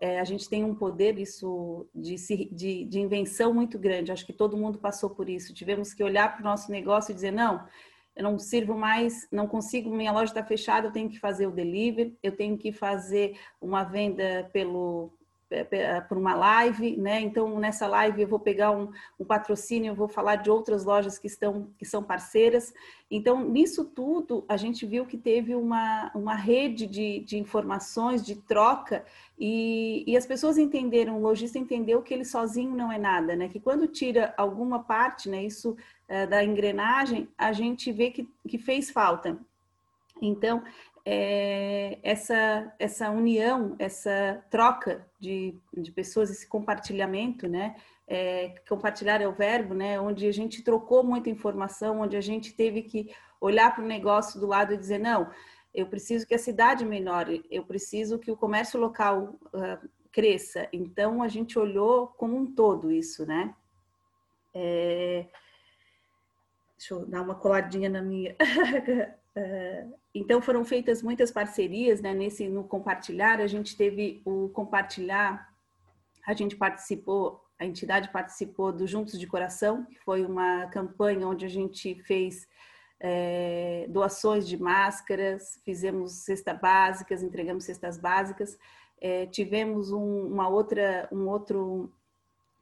é, 0.00 0.20
a 0.20 0.24
gente 0.24 0.48
tem 0.48 0.64
um 0.64 0.74
poder 0.74 1.18
isso 1.18 1.86
de, 1.94 2.16
de, 2.52 2.84
de 2.84 3.00
invenção 3.00 3.52
muito 3.52 3.78
grande. 3.78 4.12
Acho 4.12 4.26
que 4.26 4.32
todo 4.32 4.56
mundo 4.56 4.78
passou 4.78 5.10
por 5.10 5.28
isso. 5.28 5.54
Tivemos 5.54 5.94
que 5.94 6.04
olhar 6.04 6.32
para 6.32 6.40
o 6.40 6.44
nosso 6.44 6.70
negócio 6.70 7.12
e 7.12 7.14
dizer 7.14 7.32
não, 7.32 7.66
eu 8.14 8.22
não 8.22 8.38
sirvo 8.38 8.74
mais, 8.74 9.28
não 9.30 9.46
consigo, 9.46 9.94
minha 9.94 10.12
loja 10.12 10.32
está 10.32 10.42
fechada, 10.42 10.86
eu 10.88 10.92
tenho 10.92 11.08
que 11.08 11.18
fazer 11.18 11.46
o 11.46 11.52
delivery, 11.52 12.16
eu 12.22 12.32
tenho 12.32 12.56
que 12.56 12.72
fazer 12.72 13.38
uma 13.60 13.84
venda 13.84 14.48
pelo 14.52 15.12
por 16.08 16.18
uma 16.18 16.34
live, 16.34 16.96
né? 16.96 17.20
Então 17.20 17.58
nessa 17.58 17.86
live 17.86 18.22
eu 18.22 18.28
vou 18.28 18.38
pegar 18.38 18.72
um, 18.72 18.90
um, 19.18 19.24
patrocínio, 19.24 19.90
eu 19.90 19.94
vou 19.94 20.08
falar 20.08 20.36
de 20.36 20.50
outras 20.50 20.84
lojas 20.84 21.18
que 21.18 21.26
estão 21.26 21.68
que 21.78 21.84
são 21.84 22.02
parceiras. 22.02 22.74
Então 23.10 23.48
nisso 23.48 23.84
tudo 23.84 24.44
a 24.48 24.56
gente 24.56 24.84
viu 24.84 25.06
que 25.06 25.16
teve 25.16 25.54
uma, 25.54 26.10
uma 26.14 26.34
rede 26.34 26.86
de, 26.86 27.20
de 27.20 27.38
informações, 27.38 28.24
de 28.24 28.36
troca 28.36 29.04
e, 29.38 30.02
e 30.06 30.16
as 30.16 30.26
pessoas 30.26 30.58
entenderam, 30.58 31.16
o 31.16 31.22
lojista 31.22 31.58
entendeu 31.58 32.02
que 32.02 32.12
ele 32.12 32.24
sozinho 32.24 32.74
não 32.74 32.90
é 32.90 32.98
nada, 32.98 33.36
né? 33.36 33.48
Que 33.48 33.60
quando 33.60 33.86
tira 33.86 34.34
alguma 34.36 34.82
parte, 34.82 35.28
né? 35.28 35.44
Isso 35.44 35.76
é, 36.08 36.26
da 36.26 36.42
engrenagem, 36.42 37.28
a 37.36 37.52
gente 37.52 37.92
vê 37.92 38.10
que, 38.10 38.28
que 38.48 38.58
fez 38.58 38.90
falta. 38.90 39.38
Então, 40.20 40.62
é, 41.08 42.00
essa, 42.02 42.74
essa 42.80 43.08
união, 43.10 43.76
essa 43.78 44.44
troca 44.50 45.06
de, 45.20 45.56
de 45.72 45.92
pessoas, 45.92 46.30
esse 46.30 46.48
compartilhamento, 46.48 47.48
né? 47.48 47.76
É, 48.08 48.56
compartilhar 48.68 49.20
é 49.20 49.28
o 49.28 49.32
verbo, 49.32 49.72
né? 49.72 50.00
Onde 50.00 50.26
a 50.26 50.32
gente 50.32 50.62
trocou 50.62 51.04
muita 51.04 51.30
informação, 51.30 52.00
onde 52.00 52.16
a 52.16 52.20
gente 52.20 52.52
teve 52.52 52.82
que 52.82 53.14
olhar 53.40 53.72
para 53.72 53.84
o 53.84 53.86
negócio 53.86 54.40
do 54.40 54.46
lado 54.48 54.74
e 54.74 54.76
dizer 54.76 54.98
não, 54.98 55.30
eu 55.72 55.86
preciso 55.86 56.26
que 56.26 56.34
a 56.34 56.38
cidade 56.38 56.84
melhore, 56.84 57.44
eu 57.48 57.64
preciso 57.64 58.18
que 58.18 58.30
o 58.32 58.36
comércio 58.36 58.80
local 58.80 59.38
uh, 59.54 59.88
cresça. 60.10 60.68
Então 60.72 61.22
a 61.22 61.28
gente 61.28 61.56
olhou 61.56 62.08
como 62.08 62.36
um 62.36 62.52
todo 62.52 62.90
isso, 62.90 63.24
né? 63.24 63.54
É... 64.52 65.26
Deixa 66.76 66.94
eu 66.94 67.06
dar 67.06 67.22
uma 67.22 67.36
coladinha 67.36 67.88
na 67.88 68.02
minha. 68.02 68.34
Uh, 69.36 69.92
então 70.14 70.40
foram 70.40 70.64
feitas 70.64 71.02
muitas 71.02 71.30
parcerias, 71.30 72.00
né? 72.00 72.14
Nesse 72.14 72.48
no 72.48 72.64
compartilhar 72.64 73.38
a 73.38 73.46
gente 73.46 73.76
teve 73.76 74.22
o 74.24 74.48
compartilhar, 74.48 75.52
a 76.26 76.32
gente 76.32 76.56
participou, 76.56 77.44
a 77.58 77.66
entidade 77.66 78.10
participou 78.10 78.72
do 78.72 78.86
Juntos 78.86 79.20
de 79.20 79.26
Coração, 79.26 79.84
que 79.84 79.98
foi 79.98 80.24
uma 80.24 80.66
campanha 80.68 81.28
onde 81.28 81.44
a 81.44 81.50
gente 81.50 81.94
fez 82.04 82.48
é, 82.98 83.86
doações 83.90 84.48
de 84.48 84.56
máscaras, 84.56 85.60
fizemos 85.64 86.12
cestas 86.24 86.58
básicas, 86.58 87.22
entregamos 87.22 87.64
cestas 87.64 87.98
básicas, 87.98 88.58
é, 88.98 89.26
tivemos 89.26 89.92
um, 89.92 90.26
uma 90.28 90.48
outra, 90.48 91.08
um 91.12 91.28
outro 91.28 91.92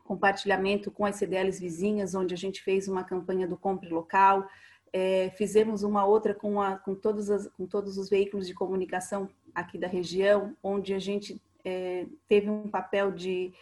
compartilhamento 0.02 0.90
com 0.90 1.06
as 1.06 1.16
CDLs 1.16 1.60
vizinhas, 1.60 2.14
onde 2.14 2.34
a 2.34 2.36
gente 2.36 2.62
fez 2.62 2.88
uma 2.88 3.04
campanha 3.04 3.46
do 3.46 3.56
compre 3.56 3.88
local, 3.88 4.46
é, 4.96 5.28
fizemos 5.30 5.82
uma 5.82 6.06
outra 6.06 6.32
com, 6.32 6.60
a, 6.60 6.76
com, 6.76 6.94
todos 6.94 7.28
as, 7.28 7.48
com 7.48 7.66
todos 7.66 7.98
os 7.98 8.08
veículos 8.08 8.46
de 8.46 8.54
comunicação 8.54 9.28
aqui 9.52 9.76
da 9.76 9.88
região, 9.88 10.56
onde 10.62 10.94
a 10.94 11.00
gente 11.00 11.42
é, 11.64 12.06
teve 12.28 12.48
um 12.48 12.68
papel 12.68 13.10
de, 13.10 13.52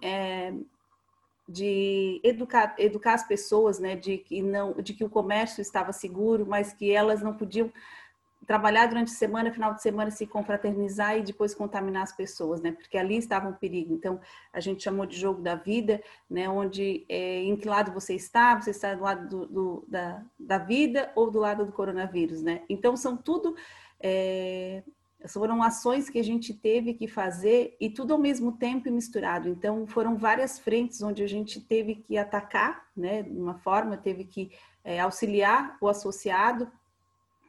é, 0.00 0.54
de 1.48 2.20
educar, 2.22 2.76
educar 2.78 3.14
as 3.14 3.26
pessoas, 3.26 3.80
né, 3.80 3.96
de 3.96 4.16
que, 4.18 4.40
não, 4.40 4.74
de 4.74 4.94
que 4.94 5.02
o 5.02 5.10
comércio 5.10 5.60
estava 5.60 5.92
seguro, 5.92 6.46
mas 6.46 6.72
que 6.72 6.92
elas 6.92 7.20
não 7.20 7.34
podiam 7.34 7.72
trabalhar 8.46 8.86
durante 8.86 9.10
a 9.10 9.14
semana, 9.14 9.52
final 9.52 9.74
de 9.74 9.82
semana, 9.82 10.10
se 10.10 10.26
confraternizar 10.26 11.18
e 11.18 11.22
depois 11.22 11.54
contaminar 11.54 12.04
as 12.04 12.12
pessoas, 12.12 12.60
né? 12.60 12.72
Porque 12.72 12.96
ali 12.96 13.16
estava 13.16 13.48
um 13.48 13.52
perigo. 13.52 13.92
Então, 13.92 14.20
a 14.52 14.60
gente 14.60 14.84
chamou 14.84 15.04
de 15.04 15.18
jogo 15.18 15.42
da 15.42 15.56
vida, 15.56 16.00
né? 16.30 16.48
Onde, 16.48 17.04
é, 17.08 17.42
em 17.42 17.56
que 17.56 17.68
lado 17.68 17.92
você 17.92 18.14
está? 18.14 18.60
Você 18.60 18.70
está 18.70 18.94
do 18.94 19.02
lado 19.02 19.28
do, 19.28 19.46
do, 19.46 19.84
da, 19.88 20.22
da 20.38 20.58
vida 20.58 21.10
ou 21.16 21.30
do 21.30 21.40
lado 21.40 21.66
do 21.66 21.72
coronavírus, 21.72 22.42
né? 22.42 22.62
Então, 22.68 22.96
são 22.96 23.16
tudo... 23.16 23.56
É, 24.00 24.82
foram 25.28 25.60
ações 25.60 26.08
que 26.08 26.20
a 26.20 26.22
gente 26.22 26.54
teve 26.54 26.94
que 26.94 27.08
fazer 27.08 27.76
e 27.80 27.90
tudo 27.90 28.12
ao 28.12 28.18
mesmo 28.18 28.52
tempo 28.52 28.88
misturado. 28.92 29.48
Então, 29.48 29.84
foram 29.86 30.16
várias 30.16 30.58
frentes 30.58 31.02
onde 31.02 31.22
a 31.22 31.26
gente 31.26 31.60
teve 31.60 31.96
que 31.96 32.16
atacar, 32.16 32.86
né? 32.96 33.22
De 33.22 33.36
uma 33.36 33.54
forma, 33.54 33.96
teve 33.96 34.24
que 34.24 34.52
é, 34.84 35.00
auxiliar 35.00 35.76
o 35.80 35.88
associado 35.88 36.70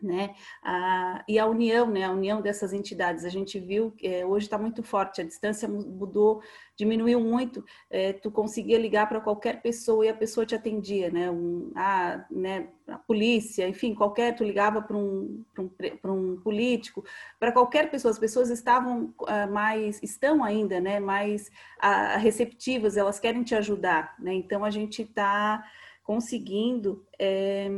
né? 0.01 0.35
Ah, 0.63 1.23
e 1.27 1.39
a 1.39 1.45
união, 1.45 1.89
né? 1.89 2.03
A 2.03 2.11
união 2.11 2.41
dessas 2.41 2.73
entidades. 2.73 3.25
A 3.25 3.29
gente 3.29 3.59
viu 3.59 3.91
que 3.91 4.07
é, 4.07 4.25
hoje 4.25 4.45
está 4.45 4.57
muito 4.57 4.83
forte, 4.83 5.21
a 5.21 5.23
distância 5.23 5.67
mudou, 5.67 6.41
diminuiu 6.75 7.19
muito. 7.19 7.63
É, 7.89 8.13
tu 8.13 8.31
conseguia 8.31 8.77
ligar 8.77 9.07
para 9.07 9.21
qualquer 9.21 9.61
pessoa 9.61 10.05
e 10.05 10.09
a 10.09 10.13
pessoa 10.13 10.45
te 10.45 10.55
atendia, 10.55 11.09
né? 11.09 11.29
Um, 11.29 11.71
a, 11.75 12.25
né? 12.29 12.67
A 12.87 12.97
polícia, 12.97 13.67
enfim, 13.67 13.93
qualquer, 13.93 14.35
tu 14.35 14.43
ligava 14.43 14.81
para 14.81 14.95
um, 14.95 15.43
um, 15.59 15.69
um 16.05 16.37
político, 16.41 17.03
para 17.39 17.51
qualquer 17.51 17.91
pessoa. 17.91 18.11
As 18.11 18.19
pessoas 18.19 18.49
estavam 18.49 19.13
ah, 19.27 19.47
mais, 19.47 20.01
estão 20.01 20.43
ainda, 20.43 20.79
né? 20.79 20.99
Mais 20.99 21.49
ah, 21.79 22.17
receptivas, 22.17 22.95
elas 22.95 23.19
querem 23.19 23.43
te 23.43 23.55
ajudar, 23.55 24.15
né? 24.19 24.33
Então 24.33 24.63
a 24.63 24.69
gente 24.69 25.01
está 25.01 25.63
conseguindo 26.07 27.05
é, 27.19 27.69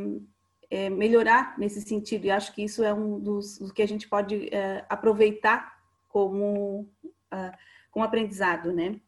é, 0.70 0.90
melhorar 0.90 1.58
nesse 1.58 1.82
sentido. 1.82 2.26
E 2.26 2.32
acho 2.32 2.54
que 2.54 2.64
isso 2.64 2.84
é 2.84 2.94
um 2.94 3.20
dos, 3.20 3.72
que 3.72 3.82
a 3.82 3.88
gente 3.88 4.08
pode 4.08 4.54
é, 4.54 4.86
aproveitar 4.88 5.80
como, 6.08 6.88
uh, 7.34 7.58
como 7.92 8.06
aprendizado, 8.06 8.72
né? 8.72 9.00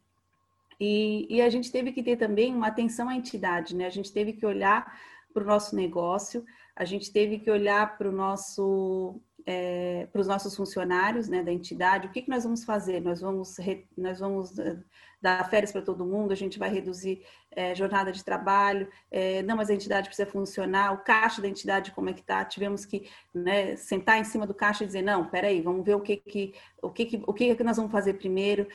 E, 0.80 1.26
e, 1.30 1.40
a 1.40 1.48
gente 1.48 1.70
teve 1.70 1.92
que 1.92 2.02
ter 2.02 2.16
também 2.16 2.54
uma 2.54 2.66
atenção 2.66 3.08
à 3.08 3.14
entidade, 3.14 3.74
né? 3.76 3.86
A 3.86 3.90
gente 3.90 4.12
teve 4.12 4.32
que 4.32 4.44
olhar 4.44 4.98
para 5.32 5.42
o 5.42 5.46
nosso 5.46 5.76
negócio, 5.76 6.44
a 6.74 6.84
gente 6.84 7.12
teve 7.12 7.38
que 7.38 7.50
olhar 7.50 7.96
para 7.96 8.08
o 8.08 8.12
nosso 8.12 9.20
é, 9.44 10.06
para 10.12 10.20
os 10.20 10.26
nossos 10.26 10.54
funcionários 10.54 11.28
né, 11.28 11.42
da 11.42 11.52
entidade, 11.52 12.06
o 12.06 12.10
que, 12.10 12.22
que 12.22 12.30
nós 12.30 12.44
vamos 12.44 12.64
fazer? 12.64 13.00
Nós 13.00 13.20
vamos, 13.20 13.56
nós 13.96 14.20
vamos 14.20 14.58
eh, 14.58 14.76
dar 15.20 15.48
férias 15.50 15.72
para 15.72 15.82
todo 15.82 16.04
mundo, 16.04 16.32
a 16.32 16.36
gente 16.36 16.58
vai 16.58 16.70
reduzir 16.70 17.22
é, 17.50 17.74
jornada 17.74 18.12
de 18.12 18.24
trabalho, 18.24 18.88
é, 19.10 19.42
não, 19.42 19.56
mas 19.56 19.68
a 19.68 19.74
entidade 19.74 20.08
precisa 20.08 20.30
funcionar, 20.30 20.92
o 20.92 20.98
caixa 20.98 21.42
da 21.42 21.48
entidade 21.48 21.90
como 21.92 22.10
é 22.10 22.12
que 22.12 22.20
está, 22.20 22.44
tivemos 22.44 22.84
que 22.84 23.08
né, 23.34 23.76
sentar 23.76 24.18
em 24.18 24.24
cima 24.24 24.46
do 24.46 24.54
caixa 24.54 24.84
e 24.84 24.86
dizer, 24.86 25.02
não, 25.02 25.26
peraí, 25.26 25.60
vamos 25.60 25.84
ver 25.84 25.94
o 25.94 26.00
que, 26.00 26.16
que, 26.16 26.54
o 26.80 26.90
que, 26.90 27.06
que, 27.06 27.22
o 27.26 27.32
que, 27.32 27.54
que 27.54 27.64
nós 27.64 27.76
vamos 27.76 27.92
fazer 27.92 28.14
primeiro, 28.14 28.66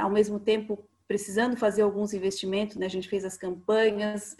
ao 0.00 0.10
mesmo 0.10 0.38
tempo 0.38 0.86
precisando 1.08 1.56
fazer 1.56 1.82
alguns 1.82 2.14
investimentos, 2.14 2.76
né? 2.76 2.86
a 2.86 2.90
gente 2.90 3.08
fez 3.08 3.24
as 3.24 3.36
campanhas, 3.36 4.36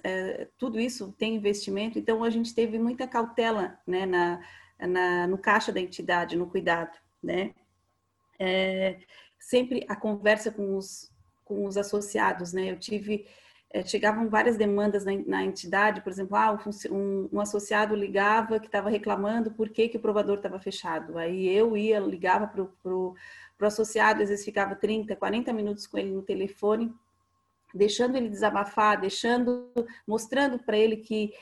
tudo 0.56 0.80
isso 0.80 1.12
tem 1.18 1.34
investimento, 1.34 1.98
então 1.98 2.24
a 2.24 2.30
gente 2.30 2.54
teve 2.54 2.78
muita 2.78 3.06
cautela 3.06 3.78
né, 3.86 4.06
na 4.06 4.40
na, 4.80 5.26
no 5.26 5.38
caixa 5.38 5.72
da 5.72 5.80
entidade, 5.80 6.36
no 6.36 6.46
cuidado, 6.46 6.96
né? 7.22 7.54
É, 8.38 8.98
sempre 9.38 9.84
a 9.88 9.94
conversa 9.94 10.50
com 10.50 10.76
os, 10.76 11.10
com 11.44 11.66
os 11.66 11.76
associados, 11.76 12.52
né? 12.52 12.70
Eu 12.70 12.78
tive, 12.78 13.26
é, 13.70 13.84
chegavam 13.84 14.28
várias 14.28 14.56
demandas 14.56 15.04
na, 15.04 15.12
na, 15.26 15.44
entidade, 15.44 16.00
por 16.00 16.10
exemplo, 16.10 16.36
ah, 16.36 16.58
um, 16.90 17.28
um 17.32 17.40
associado 17.40 17.94
ligava 17.94 18.58
que 18.58 18.66
estava 18.66 18.88
reclamando 18.88 19.50
por 19.50 19.68
que, 19.68 19.88
que 19.88 19.96
o 19.96 20.00
provador 20.00 20.36
estava 20.36 20.58
fechado. 20.58 21.18
Aí 21.18 21.48
eu 21.48 21.76
ia, 21.76 22.00
ligava 22.00 22.46
para 22.46 22.62
o 22.92 23.14
associado, 23.60 24.22
às 24.22 24.28
vezes 24.28 24.44
ficava 24.44 24.74
30, 24.74 25.14
40 25.16 25.52
minutos 25.52 25.86
com 25.86 25.98
ele 25.98 26.10
no 26.10 26.22
telefone, 26.22 26.92
deixando 27.74 28.16
ele 28.16 28.28
desabafar, 28.28 29.00
deixando, 29.00 29.72
mostrando 30.06 30.58
para 30.58 30.76
ele 30.76 30.98
que, 30.98 31.32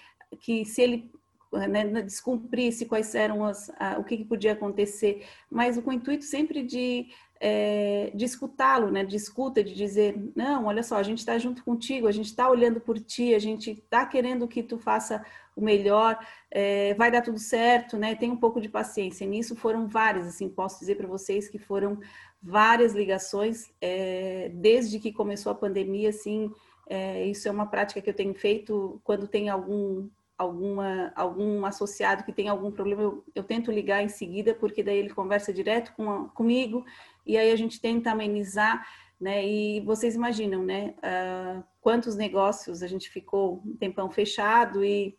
que 0.41 0.65
se 0.65 0.83
ele 0.83 1.13
né, 1.53 2.03
descumprisse 2.03 2.87
quais 2.87 3.15
eram 3.15 3.45
as, 3.45 3.71
a, 3.79 3.99
o 3.99 4.05
que, 4.05 4.17
que, 4.17 4.25
podia 4.25 4.53
acontecer, 4.53 5.27
mas 5.51 5.79
com 5.79 5.91
o 5.91 5.93
intuito 5.93 6.25
sempre 6.25 6.63
de, 6.63 7.09
é, 7.39 8.11
de 8.15 8.25
escutá-lo, 8.25 8.91
né, 8.91 9.05
de 9.05 9.17
escuta, 9.17 9.63
de 9.63 9.75
dizer, 9.75 10.17
não, 10.35 10.67
olha 10.67 10.83
só, 10.83 10.97
a 10.97 11.03
gente 11.03 11.19
está 11.19 11.37
junto 11.39 11.63
contigo, 11.63 12.07
a 12.07 12.13
gente 12.13 12.27
está 12.27 12.49
olhando 12.49 12.81
por 12.81 12.99
ti, 12.99 13.35
a 13.35 13.39
gente 13.39 13.73
está 13.73 14.07
querendo 14.07 14.49
que 14.49 14.63
tu 14.63 14.79
faça 14.79 15.25
o 15.55 15.61
melhor, 15.61 16.19
é, 16.51 16.95
vai 16.95 17.11
dar 17.11 17.21
tudo 17.21 17.39
certo, 17.39 17.99
né, 17.99 18.15
tem 18.15 18.31
um 18.31 18.37
pouco 18.37 18.61
de 18.61 18.69
paciência. 18.69 19.25
E 19.25 19.29
nisso 19.29 19.55
foram 19.55 19.87
várias, 19.87 20.27
assim, 20.27 20.49
posso 20.49 20.81
dizer 20.81 20.97
para 20.97 21.07
vocês 21.07 21.49
que 21.49 21.59
foram 21.59 21.99
várias 22.43 22.95
ligações, 22.95 23.71
é, 23.81 24.51
desde 24.55 24.99
que 24.99 25.13
começou 25.13 25.53
a 25.53 25.55
pandemia, 25.55 26.09
assim, 26.09 26.51
é, 26.89 27.27
isso 27.27 27.47
é 27.47 27.51
uma 27.51 27.67
prática 27.67 28.01
que 28.01 28.11
eu 28.11 28.15
tenho 28.15 28.35
feito 28.35 29.01
quando 29.05 29.29
tem 29.29 29.49
algum 29.49 30.09
alguma, 30.43 31.13
algum 31.15 31.65
associado 31.65 32.25
que 32.25 32.33
tem 32.33 32.49
algum 32.49 32.71
problema, 32.71 33.03
eu, 33.03 33.25
eu, 33.35 33.43
tento 33.43 33.71
ligar 33.71 34.03
em 34.03 34.09
seguida, 34.09 34.55
porque 34.55 34.83
daí 34.83 34.99
ele 34.99 35.11
conversa 35.11 35.53
direto 35.53 35.93
com 35.95 36.11
a, 36.11 36.29
comigo 36.29 36.85
e 37.27 37.37
aí 37.37 37.51
a 37.51 37.57
gente 37.57 37.81
tenta 37.81 38.11
amenizar, 38.11 38.87
né? 39.21 39.47
E 39.47 39.81
vocês 39.81 40.15
imaginam, 40.15 40.65
né? 40.65 40.95
Uh, 40.99 41.65
quantos 41.81 42.17
negócios 42.17 42.83
a 42.83 42.87
gente 42.87 43.09
ficou 43.09 43.63
um 43.65 43.77
tempão 43.77 44.11
fechado 44.11 44.85
e, 44.85 45.17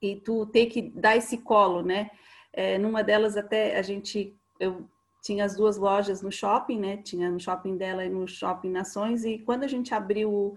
e 0.00 0.16
tu 0.16 0.46
ter 0.46 0.66
que 0.66 0.82
dar 0.82 1.16
esse 1.16 1.38
colo, 1.38 1.82
né? 1.82 2.10
É, 2.52 2.78
numa 2.78 3.02
delas 3.02 3.36
até 3.36 3.78
a 3.78 3.82
gente, 3.82 4.34
eu 4.58 4.88
tinha 5.22 5.44
as 5.44 5.56
duas 5.56 5.76
lojas 5.76 6.22
no 6.22 6.30
shopping, 6.30 6.78
né? 6.78 6.96
Tinha 6.98 7.30
no 7.30 7.40
shopping 7.40 7.76
dela 7.76 8.04
e 8.04 8.10
no 8.10 8.28
shopping 8.28 8.70
Nações. 8.70 9.24
E 9.24 9.38
quando 9.38 9.64
a 9.64 9.68
gente 9.68 9.94
abriu 9.94 10.30
o, 10.30 10.54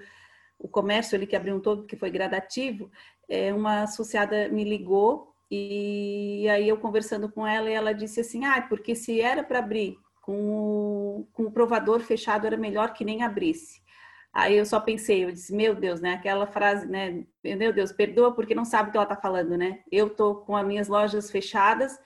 o 0.59 0.67
comércio 0.67 1.15
ali, 1.15 1.25
que 1.25 1.35
abriu 1.35 1.55
um 1.55 1.59
todo, 1.59 1.85
que 1.85 1.95
foi 1.95 2.09
gradativo, 2.09 2.91
é, 3.29 3.53
uma 3.53 3.83
associada 3.83 4.49
me 4.49 4.63
ligou 4.63 5.33
e 5.49 6.47
aí 6.49 6.67
eu 6.67 6.77
conversando 6.77 7.29
com 7.29 7.47
ela, 7.47 7.69
e 7.69 7.73
ela 7.73 7.93
disse 7.93 8.19
assim, 8.19 8.45
ah, 8.45 8.61
porque 8.61 8.95
se 8.95 9.21
era 9.21 9.43
para 9.43 9.59
abrir 9.59 9.97
com 10.21 10.49
o, 10.49 11.27
com 11.31 11.43
o 11.43 11.51
provador 11.51 12.01
fechado, 12.01 12.45
era 12.45 12.57
melhor 12.57 12.93
que 12.93 13.05
nem 13.05 13.23
abrisse. 13.23 13.81
Aí 14.33 14.57
eu 14.57 14.65
só 14.65 14.79
pensei, 14.79 15.23
eu 15.23 15.31
disse, 15.31 15.55
meu 15.55 15.73
Deus, 15.73 16.01
né? 16.01 16.13
Aquela 16.13 16.45
frase, 16.45 16.85
né? 16.85 17.23
Meu 17.43 17.71
Deus, 17.73 17.91
perdoa 17.91 18.35
porque 18.35 18.53
não 18.53 18.65
sabe 18.65 18.89
o 18.89 18.91
que 18.91 18.97
ela 18.97 19.05
está 19.05 19.15
falando, 19.15 19.57
né? 19.57 19.79
Eu 19.91 20.09
tô 20.09 20.35
com 20.35 20.55
as 20.55 20.67
minhas 20.67 20.87
lojas 20.87 21.31
fechadas 21.31 21.97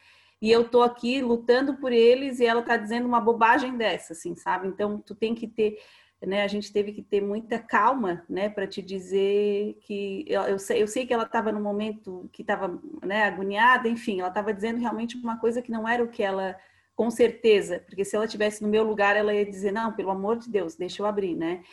e 0.42 0.50
eu 0.52 0.70
tô 0.70 0.82
aqui 0.82 1.22
lutando 1.22 1.76
por 1.78 1.92
eles 1.92 2.40
e 2.40 2.46
ela 2.46 2.62
está 2.62 2.78
dizendo 2.78 3.08
uma 3.08 3.20
bobagem 3.20 3.76
dessa, 3.76 4.14
assim, 4.14 4.36
sabe? 4.36 4.68
Então 4.68 5.00
tu 5.00 5.14
tem 5.14 5.36
que 5.36 5.48
ter, 5.48 5.78
né? 6.26 6.44
A 6.44 6.48
gente 6.48 6.72
teve 6.72 6.92
que 6.92 7.02
ter 7.02 7.22
muita 7.22 7.58
calma, 7.58 8.24
né? 8.30 8.50
Para 8.50 8.68
te 8.68 8.82
dizer 8.82 9.78
que 9.82 10.24
eu, 10.28 10.42
eu, 10.44 10.60
sei, 10.60 10.82
eu 10.82 10.88
sei 10.88 11.06
que 11.06 11.14
ela 11.14 11.24
estava 11.24 11.52
no 11.52 11.60
momento 11.60 12.30
que 12.32 12.44
estava, 12.44 12.80
né? 13.04 13.24
Agoniada, 13.24 13.88
enfim, 13.88 14.20
ela 14.20 14.30
estava 14.30 14.54
dizendo 14.54 14.80
realmente 14.80 15.18
uma 15.18 15.38
coisa 15.38 15.62
que 15.62 15.72
não 15.72 15.88
era 15.88 16.04
o 16.04 16.10
que 16.10 16.22
ela 16.24 16.56
com 16.96 17.10
certeza, 17.10 17.80
porque 17.88 18.06
se 18.06 18.16
ela 18.16 18.28
tivesse 18.28 18.62
no 18.62 18.68
meu 18.68 18.84
lugar, 18.84 19.16
ela 19.16 19.34
ia 19.34 19.46
dizer 19.46 19.72
não, 19.72 19.94
pelo 19.94 20.12
amor 20.12 20.38
de 20.38 20.50
Deus, 20.50 20.76
deixa 20.76 21.02
eu 21.02 21.06
abrir, 21.08 21.36
né? 21.36 21.64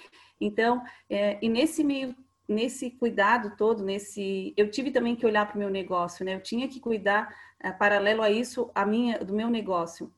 Então, 0.40 0.82
é, 1.10 1.38
e 1.42 1.48
nesse 1.50 1.84
meio, 1.84 2.14
nesse 2.48 2.90
cuidado 2.92 3.54
todo, 3.56 3.84
nesse, 3.84 4.54
eu 4.56 4.70
tive 4.70 4.90
também 4.90 5.14
que 5.14 5.26
olhar 5.26 5.46
para 5.46 5.56
o 5.56 5.58
meu 5.58 5.68
negócio, 5.68 6.24
né? 6.24 6.34
Eu 6.34 6.40
tinha 6.40 6.66
que 6.66 6.80
cuidar, 6.80 7.28
é, 7.60 7.70
paralelo 7.70 8.22
a 8.22 8.30
isso, 8.30 8.70
a 8.74 8.86
minha, 8.86 9.18
do 9.18 9.34
meu 9.34 9.50
negócio. 9.50 10.10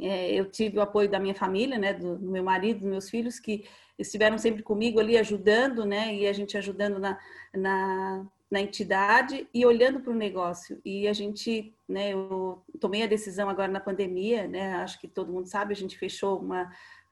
É, 0.00 0.32
eu 0.32 0.50
tive 0.50 0.78
o 0.78 0.82
apoio 0.82 1.08
da 1.08 1.18
minha 1.18 1.34
família, 1.34 1.78
né? 1.78 1.94
Do, 1.94 2.16
do, 2.16 2.30
meu 2.30 2.42
marido, 2.44 2.80
dos 2.80 2.88
meus 2.88 3.10
filhos, 3.10 3.38
que 3.38 3.64
estiveram 3.98 4.38
sempre 4.38 4.62
comigo 4.62 4.98
ali 4.98 5.16
ajudando, 5.18 5.84
né? 5.84 6.14
E 6.14 6.26
a 6.26 6.32
gente 6.32 6.56
ajudando 6.56 6.98
na, 6.98 7.18
na 7.54 8.26
na 8.50 8.60
entidade 8.60 9.46
e 9.54 9.64
olhando 9.64 10.00
para 10.00 10.12
o 10.12 10.16
negócio. 10.16 10.80
E 10.84 11.06
a 11.06 11.12
gente, 11.12 11.72
né, 11.88 12.12
eu 12.12 12.60
tomei 12.80 13.04
a 13.04 13.06
decisão 13.06 13.48
agora 13.48 13.70
na 13.70 13.78
pandemia, 13.78 14.48
né, 14.48 14.74
acho 14.74 15.00
que 15.00 15.06
todo 15.06 15.32
mundo 15.32 15.46
sabe, 15.46 15.72
a 15.72 15.76
gente 15.76 15.96
fechou 15.96 16.40
uma, 16.40 16.64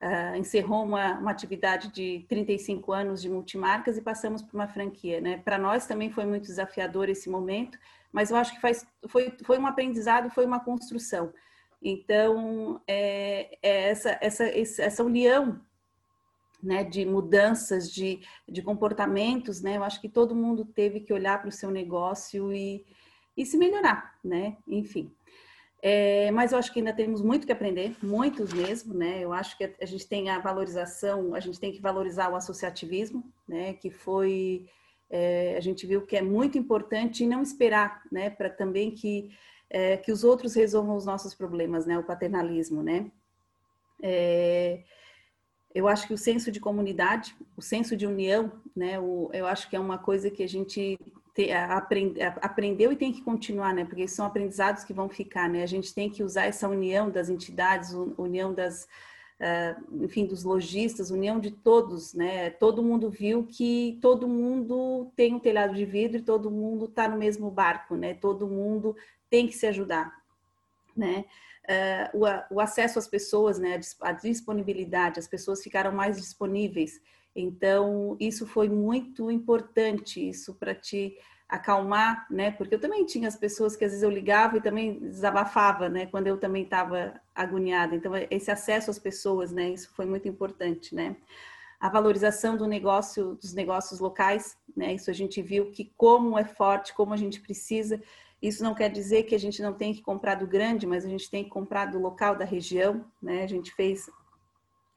uh, 0.02 0.36
encerrou 0.36 0.82
uma, 0.82 1.12
uma 1.12 1.30
atividade 1.30 1.92
de 1.92 2.26
35 2.28 2.92
anos 2.92 3.22
de 3.22 3.28
multimarcas 3.28 3.96
e 3.96 4.02
passamos 4.02 4.42
por 4.42 4.54
uma 4.54 4.66
franquia, 4.66 5.20
né? 5.20 5.38
Para 5.38 5.58
nós 5.58 5.86
também 5.86 6.10
foi 6.10 6.26
muito 6.26 6.46
desafiador 6.46 7.08
esse 7.08 7.30
momento, 7.30 7.78
mas 8.12 8.30
eu 8.32 8.36
acho 8.36 8.54
que 8.54 8.60
faz, 8.60 8.84
foi, 9.06 9.32
foi 9.44 9.58
um 9.58 9.66
aprendizado, 9.66 10.30
foi 10.30 10.44
uma 10.44 10.58
construção. 10.58 11.32
Então, 11.82 12.80
é, 12.86 13.56
é 13.62 13.90
essa, 13.90 14.18
essa, 14.20 14.44
essa 14.44 15.04
união 15.04 15.60
né, 16.62 16.82
de 16.82 17.06
mudanças 17.06 17.90
de, 17.90 18.20
de 18.48 18.62
comportamentos, 18.62 19.62
né? 19.62 19.76
Eu 19.76 19.84
acho 19.84 20.00
que 20.00 20.08
todo 20.08 20.34
mundo 20.34 20.64
teve 20.64 21.00
que 21.00 21.12
olhar 21.12 21.40
para 21.40 21.48
o 21.48 21.52
seu 21.52 21.70
negócio 21.70 22.52
e, 22.52 22.84
e 23.36 23.46
se 23.46 23.56
melhorar, 23.56 24.18
né? 24.24 24.56
Enfim. 24.66 25.12
É, 25.80 26.30
mas 26.32 26.50
eu 26.50 26.58
acho 26.58 26.72
que 26.72 26.80
ainda 26.80 26.92
temos 26.92 27.22
muito 27.22 27.46
que 27.46 27.52
aprender, 27.52 27.96
muitos 28.02 28.52
mesmo, 28.52 28.92
né? 28.92 29.20
Eu 29.22 29.32
acho 29.32 29.56
que 29.56 29.72
a 29.80 29.86
gente 29.86 30.08
tem 30.08 30.28
a 30.28 30.40
valorização, 30.40 31.34
a 31.34 31.40
gente 31.40 31.60
tem 31.60 31.70
que 31.70 31.80
valorizar 31.80 32.28
o 32.30 32.36
associativismo, 32.36 33.22
né? 33.46 33.74
Que 33.74 33.88
foi, 33.88 34.66
é, 35.08 35.54
a 35.56 35.60
gente 35.60 35.86
viu 35.86 36.04
que 36.04 36.16
é 36.16 36.22
muito 36.22 36.58
importante 36.58 37.22
e 37.22 37.28
não 37.28 37.42
esperar, 37.42 38.02
né? 38.10 38.28
Para 38.28 38.50
também 38.50 38.90
que, 38.90 39.30
é, 39.70 39.96
que 39.96 40.10
os 40.10 40.24
outros 40.24 40.54
resolvam 40.54 40.96
os 40.96 41.04
nossos 41.04 41.34
problemas, 41.34 41.86
né? 41.86 41.98
O 41.98 42.04
paternalismo, 42.04 42.82
né? 42.82 43.10
É, 44.02 44.82
eu 45.74 45.86
acho 45.86 46.06
que 46.06 46.14
o 46.14 46.18
senso 46.18 46.50
de 46.50 46.60
comunidade, 46.60 47.36
o 47.56 47.62
senso 47.62 47.96
de 47.96 48.06
união, 48.06 48.52
né? 48.74 48.98
O, 48.98 49.30
eu 49.32 49.46
acho 49.46 49.68
que 49.68 49.76
é 49.76 49.80
uma 49.80 49.98
coisa 49.98 50.30
que 50.30 50.42
a 50.42 50.48
gente 50.48 50.98
te, 51.34 51.52
aprend, 51.52 52.20
aprendeu 52.40 52.90
e 52.90 52.96
tem 52.96 53.12
que 53.12 53.22
continuar, 53.22 53.74
né? 53.74 53.84
Porque 53.84 54.08
são 54.08 54.26
aprendizados 54.26 54.84
que 54.84 54.92
vão 54.92 55.08
ficar, 55.08 55.48
né? 55.48 55.62
A 55.62 55.66
gente 55.66 55.94
tem 55.94 56.08
que 56.10 56.22
usar 56.22 56.46
essa 56.46 56.68
união 56.68 57.10
das 57.10 57.28
entidades, 57.28 57.92
união 58.16 58.54
das, 58.54 58.88
uh, 59.40 60.04
enfim, 60.04 60.24
dos 60.24 60.42
lojistas, 60.42 61.10
união 61.10 61.38
de 61.38 61.50
todos, 61.50 62.14
né? 62.14 62.50
Todo 62.50 62.82
mundo 62.82 63.10
viu 63.10 63.44
que 63.44 63.98
todo 64.00 64.26
mundo 64.26 65.12
tem 65.14 65.34
um 65.34 65.38
telhado 65.38 65.74
de 65.74 65.84
vidro 65.84 66.18
e 66.18 66.22
todo 66.22 66.50
mundo 66.50 66.86
está 66.86 67.06
no 67.06 67.18
mesmo 67.18 67.50
barco, 67.50 67.94
né? 67.94 68.14
Todo 68.14 68.48
mundo 68.48 68.96
tem 69.30 69.46
que 69.46 69.54
se 69.54 69.66
ajudar, 69.66 70.12
né? 70.96 71.24
Uh, 71.68 72.24
o, 72.50 72.54
o, 72.56 72.60
acesso 72.60 72.98
às 72.98 73.06
pessoas, 73.06 73.58
né, 73.58 73.78
a 74.00 74.12
disponibilidade, 74.12 75.18
as 75.18 75.28
pessoas 75.28 75.62
ficaram 75.62 75.92
mais 75.92 76.16
disponíveis. 76.16 76.98
Então, 77.36 78.16
isso 78.18 78.46
foi 78.46 78.70
muito 78.70 79.30
importante, 79.30 80.26
isso 80.26 80.54
para 80.54 80.74
te 80.74 81.14
acalmar, 81.48 82.26
né? 82.30 82.50
Porque 82.50 82.74
eu 82.74 82.80
também 82.80 83.06
tinha 83.06 83.26
as 83.26 83.36
pessoas 83.36 83.74
que 83.74 83.84
às 83.84 83.92
vezes 83.92 84.02
eu 84.02 84.10
ligava 84.10 84.58
e 84.58 84.60
também 84.60 84.98
desabafava, 84.98 85.88
né? 85.88 86.06
Quando 86.06 86.26
eu 86.26 86.36
também 86.36 86.64
estava 86.64 87.18
agoniada. 87.34 87.96
Então, 87.96 88.12
esse 88.30 88.50
acesso 88.50 88.90
às 88.90 88.98
pessoas, 88.98 89.50
né? 89.50 89.70
Isso 89.70 89.90
foi 89.94 90.04
muito 90.04 90.28
importante, 90.28 90.94
né? 90.94 91.16
A 91.80 91.88
valorização 91.88 92.56
do 92.56 92.66
negócio, 92.66 93.36
dos 93.36 93.54
negócios 93.54 93.98
locais, 93.98 94.58
né? 94.76 94.92
Isso 94.94 95.10
a 95.10 95.14
gente 95.14 95.40
viu 95.40 95.70
que 95.70 95.90
como 95.96 96.38
é 96.38 96.44
forte, 96.44 96.92
como 96.92 97.14
a 97.14 97.16
gente 97.16 97.40
precisa. 97.40 98.02
Isso 98.40 98.62
não 98.62 98.74
quer 98.74 98.90
dizer 98.90 99.24
que 99.24 99.34
a 99.34 99.38
gente 99.38 99.60
não 99.60 99.72
tem 99.72 99.92
que 99.92 100.00
comprar 100.00 100.36
do 100.36 100.46
grande, 100.46 100.86
mas 100.86 101.04
a 101.04 101.08
gente 101.08 101.30
tem 101.30 101.44
que 101.44 101.50
comprar 101.50 101.86
do 101.86 101.98
local, 101.98 102.36
da 102.36 102.44
região, 102.44 103.04
né? 103.20 103.42
A 103.42 103.46
gente 103.46 103.74
fez 103.74 104.08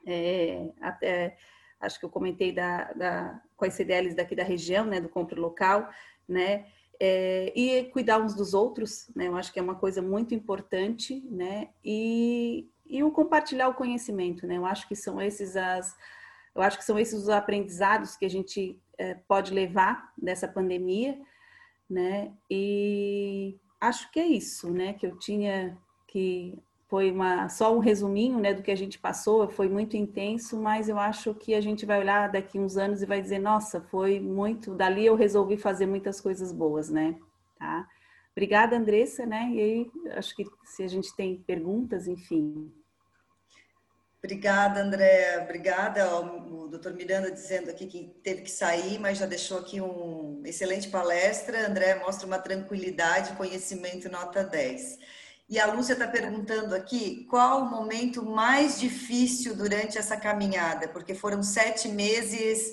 é, 0.05 0.69
até 0.79 1.37
acho 1.81 1.99
que 1.99 2.05
eu 2.05 2.09
comentei 2.09 2.51
da, 2.51 2.93
da, 2.93 3.41
com 3.57 3.65
as 3.65 3.73
CDLs 3.73 4.15
daqui 4.15 4.35
da 4.35 4.43
região, 4.43 4.85
né, 4.85 5.01
do 5.01 5.09
compra 5.09 5.39
local, 5.39 5.89
né, 6.27 6.65
é, 6.99 7.51
e 7.55 7.83
cuidar 7.85 8.19
uns 8.19 8.35
dos 8.35 8.53
outros, 8.53 9.09
né, 9.15 9.27
eu 9.27 9.35
acho 9.35 9.51
que 9.51 9.59
é 9.59 9.63
uma 9.63 9.75
coisa 9.75 10.01
muito 10.01 10.35
importante, 10.35 11.25
né, 11.29 11.69
e, 11.83 12.69
e 12.85 13.03
o 13.03 13.11
compartilhar 13.11 13.67
o 13.69 13.73
conhecimento, 13.73 14.45
né, 14.45 14.57
eu 14.57 14.65
acho 14.65 14.87
que 14.87 14.95
são 14.95 15.19
esses 15.19 15.57
as, 15.57 15.95
eu 16.53 16.61
acho 16.61 16.77
que 16.77 16.85
são 16.85 16.99
esses 16.99 17.23
os 17.23 17.29
aprendizados 17.29 18.15
que 18.15 18.25
a 18.25 18.29
gente 18.29 18.79
é, 18.97 19.15
pode 19.27 19.51
levar 19.51 20.13
dessa 20.15 20.47
pandemia, 20.47 21.19
né, 21.91 22.31
e 22.49 23.59
acho 23.79 24.11
que 24.11 24.19
é 24.19 24.25
isso, 24.25 24.71
né, 24.71 24.93
que 24.93 25.05
eu 25.05 25.17
tinha 25.17 25.77
que 26.07 26.57
foi 26.91 27.09
uma, 27.09 27.47
só 27.47 27.73
um 27.73 27.79
resuminho 27.79 28.37
né, 28.37 28.53
do 28.53 28.61
que 28.61 28.69
a 28.69 28.75
gente 28.75 28.99
passou, 28.99 29.47
foi 29.47 29.69
muito 29.69 29.95
intenso, 29.95 30.61
mas 30.61 30.89
eu 30.89 30.99
acho 30.99 31.33
que 31.33 31.53
a 31.53 31.61
gente 31.61 31.85
vai 31.85 31.99
olhar 32.01 32.29
daqui 32.29 32.59
uns 32.59 32.75
anos 32.75 33.01
e 33.01 33.05
vai 33.05 33.21
dizer, 33.21 33.39
nossa, 33.39 33.79
foi 33.79 34.19
muito, 34.19 34.75
dali 34.75 35.05
eu 35.05 35.15
resolvi 35.15 35.55
fazer 35.55 35.85
muitas 35.85 36.19
coisas 36.19 36.51
boas, 36.51 36.89
né? 36.89 37.17
Tá? 37.57 37.87
Obrigada, 38.33 38.75
Andressa, 38.75 39.25
né? 39.25 39.49
E 39.53 39.59
aí, 39.61 39.91
acho 40.17 40.35
que 40.35 40.45
se 40.65 40.83
a 40.83 40.87
gente 40.89 41.15
tem 41.15 41.37
perguntas, 41.37 42.09
enfim. 42.09 42.69
Obrigada, 44.23 44.81
André. 44.81 45.39
Obrigada 45.43 46.03
ao 46.05 46.69
doutor 46.69 46.93
Miranda 46.93 47.31
dizendo 47.31 47.71
aqui 47.71 47.87
que 47.87 48.13
teve 48.23 48.43
que 48.43 48.51
sair, 48.51 48.99
mas 48.99 49.17
já 49.17 49.25
deixou 49.25 49.57
aqui 49.57 49.81
um 49.81 50.43
excelente 50.45 50.89
palestra. 50.89 51.67
André 51.67 51.95
mostra 51.95 52.27
uma 52.27 52.37
tranquilidade, 52.37 53.35
conhecimento 53.35 54.09
nota 54.09 54.43
10. 54.43 54.99
E 55.49 55.59
a 55.59 55.65
Lúcia 55.65 55.93
está 55.93 56.07
perguntando 56.07 56.75
aqui 56.75 57.25
qual 57.31 57.63
o 57.63 57.69
momento 57.69 58.23
mais 58.23 58.79
difícil 58.79 59.55
durante 59.55 59.97
essa 59.97 60.15
caminhada, 60.15 60.87
porque 60.87 61.15
foram 61.15 61.41
sete 61.41 61.89
meses 61.89 62.71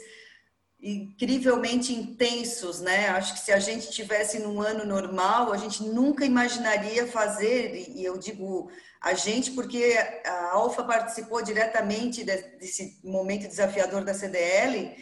incrivelmente 0.80 1.92
intensos, 1.94 2.80
né? 2.80 3.08
Acho 3.08 3.32
que 3.34 3.40
se 3.40 3.52
a 3.52 3.58
gente 3.58 3.90
tivesse 3.90 4.38
num 4.38 4.60
ano 4.60 4.84
normal, 4.84 5.52
a 5.52 5.56
gente 5.56 5.82
nunca 5.82 6.24
imaginaria 6.26 7.06
fazer, 7.06 7.74
e 7.88 8.04
eu 8.04 8.16
digo 8.18 8.70
a 9.00 9.14
gente 9.14 9.52
porque 9.52 9.96
a 10.24 10.52
Alfa 10.52 10.82
participou 10.82 11.42
diretamente 11.42 12.24
desse 12.24 12.98
momento 13.04 13.46
desafiador 13.46 14.04
da 14.04 14.12
CDL, 14.12 14.96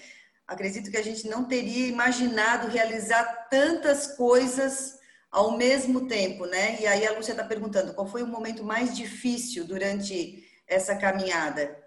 acredito 0.46 0.90
que 0.90 0.96
a 0.96 1.02
gente 1.02 1.28
não 1.28 1.44
teria 1.44 1.88
imaginado 1.88 2.68
realizar 2.68 3.48
tantas 3.50 4.06
coisas 4.16 4.98
ao 5.30 5.56
mesmo 5.56 6.06
tempo, 6.06 6.46
né? 6.46 6.80
E 6.80 6.86
aí 6.86 7.06
a 7.06 7.12
Lúcia 7.12 7.32
está 7.32 7.44
perguntando 7.44 7.94
qual 7.94 8.06
foi 8.06 8.22
o 8.22 8.26
momento 8.26 8.62
mais 8.62 8.96
difícil 8.96 9.64
durante 9.64 10.46
essa 10.66 10.94
caminhada? 10.94 11.85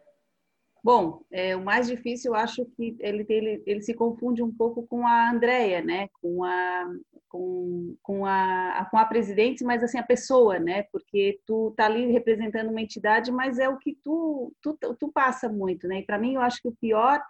Bom, 0.84 1.22
é, 1.30 1.56
o 1.56 1.64
mais 1.64 1.88
difícil, 1.88 2.32
eu 2.32 2.36
acho 2.36 2.66
que 2.66 2.96
ele, 3.00 3.26
ele, 3.28 3.64
ele 3.66 3.82
se 3.82 3.94
confunde 3.94 4.42
um 4.42 4.54
pouco 4.54 4.88
com 4.88 5.06
a 5.06 5.32
Andrea, 5.32 5.82
né? 5.82 6.08
Com 6.22 6.44
a, 6.44 6.90
com, 7.28 7.96
com, 8.02 8.26
a, 8.26 8.88
com 8.90 8.98
a 8.98 9.06
presidente, 9.06 9.64
mas 9.64 9.84
assim, 9.84 9.98
a 9.98 10.04
pessoa, 10.04 10.58
né? 10.58 10.84
Porque 10.92 11.40
tu 11.46 11.74
tá 11.76 11.86
ali 11.86 12.12
representando 12.12 12.70
uma 12.70 12.82
entidade, 12.82 13.32
mas 13.32 13.60
é 13.60 13.68
o 13.68 13.78
que 13.78 13.98
tu, 14.04 14.54
tu, 14.62 14.78
tu 14.98 15.12
passa 15.12 15.50
muito, 15.50 15.88
né? 15.88 16.00
E 16.00 16.06
para 16.06 16.18
mim, 16.18 16.36
eu 16.36 16.42
acho 16.42 16.62
que 16.62 16.70
o 16.70 16.76
pior 16.76 17.22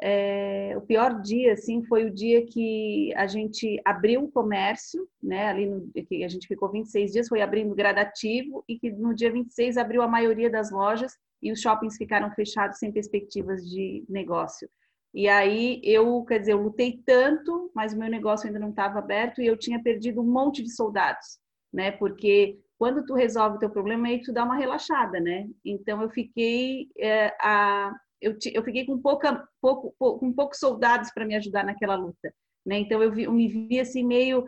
é, 0.00 0.74
o 0.76 0.80
pior 0.80 1.20
dia, 1.20 1.54
assim, 1.54 1.84
foi 1.84 2.04
o 2.04 2.14
dia 2.14 2.46
que 2.46 3.12
a 3.16 3.26
gente 3.26 3.80
abriu 3.84 4.24
o 4.24 4.30
comércio, 4.30 5.08
né? 5.22 5.48
Ali 5.48 5.66
no, 5.66 5.90
que 5.92 6.24
a 6.24 6.28
gente 6.28 6.46
ficou 6.46 6.70
26 6.70 7.12
dias, 7.12 7.28
foi 7.28 7.42
abrindo 7.42 7.74
gradativo 7.74 8.64
e 8.68 8.78
que 8.78 8.90
no 8.90 9.14
dia 9.14 9.32
26 9.32 9.76
abriu 9.76 10.02
a 10.02 10.08
maioria 10.08 10.48
das 10.48 10.70
lojas 10.70 11.18
e 11.42 11.52
os 11.52 11.60
shoppings 11.60 11.96
ficaram 11.96 12.30
fechados 12.32 12.78
sem 12.78 12.92
perspectivas 12.92 13.62
de 13.68 14.04
negócio. 14.08 14.68
E 15.14 15.28
aí 15.28 15.80
eu, 15.82 16.22
quer 16.24 16.38
dizer, 16.40 16.52
eu 16.52 16.62
lutei 16.62 17.02
tanto, 17.04 17.70
mas 17.74 17.92
o 17.92 17.98
meu 17.98 18.10
negócio 18.10 18.46
ainda 18.46 18.58
não 18.58 18.70
estava 18.70 18.98
aberto 18.98 19.40
e 19.40 19.46
eu 19.46 19.56
tinha 19.56 19.82
perdido 19.82 20.20
um 20.20 20.30
monte 20.30 20.62
de 20.62 20.70
soldados, 20.70 21.38
né? 21.72 21.90
Porque 21.92 22.58
quando 22.78 23.04
tu 23.04 23.14
resolve 23.14 23.56
o 23.56 23.58
teu 23.58 23.70
problema, 23.70 24.08
aí 24.08 24.20
tu 24.20 24.32
dá 24.32 24.44
uma 24.44 24.56
relaxada, 24.56 25.18
né? 25.18 25.48
Então 25.64 26.02
eu 26.02 26.10
fiquei 26.10 26.88
é, 26.98 27.34
a 27.40 27.92
eu, 28.20 28.36
eu 28.52 28.64
fiquei 28.64 28.84
com 28.84 28.98
pouca, 28.98 29.46
pouco, 29.60 29.94
pouco, 29.98 30.20
com 30.20 30.32
poucos 30.32 30.58
soldados 30.58 31.10
para 31.12 31.24
me 31.24 31.36
ajudar 31.36 31.64
naquela 31.64 31.94
luta, 31.94 32.34
né? 32.66 32.78
Então 32.78 33.02
eu, 33.02 33.12
vi, 33.12 33.24
eu 33.24 33.32
me 33.32 33.48
vi 33.48 33.80
assim 33.80 34.04
meio 34.04 34.44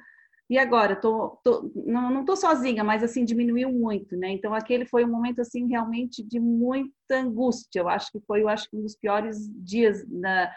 e 0.50 0.58
agora 0.58 0.96
tô, 0.96 1.38
tô 1.42 1.70
não 1.86 2.24
tô 2.24 2.36
sozinha, 2.36 2.84
mas 2.84 3.02
assim 3.02 3.24
diminuiu 3.24 3.72
muito, 3.72 4.16
né? 4.16 4.30
Então 4.32 4.52
aquele 4.52 4.84
foi 4.84 5.04
um 5.04 5.10
momento 5.10 5.40
assim 5.40 5.68
realmente 5.68 6.22
de 6.22 6.38
muita 6.38 6.92
angústia. 7.12 7.80
Eu 7.80 7.88
acho 7.88 8.10
que 8.10 8.20
foi, 8.26 8.42
eu 8.42 8.48
acho 8.48 8.68
um 8.74 8.82
dos 8.82 8.96
piores 8.96 9.48
dias 9.62 10.04
na 10.08 10.50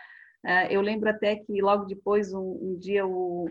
Uh, 0.46 0.68
eu 0.70 0.82
lembro 0.82 1.10
até 1.10 1.38
que 1.38 1.62
logo 1.62 1.86
depois, 1.86 2.34
um, 2.34 2.60
um 2.62 2.78
dia, 2.78 3.08
o, 3.08 3.50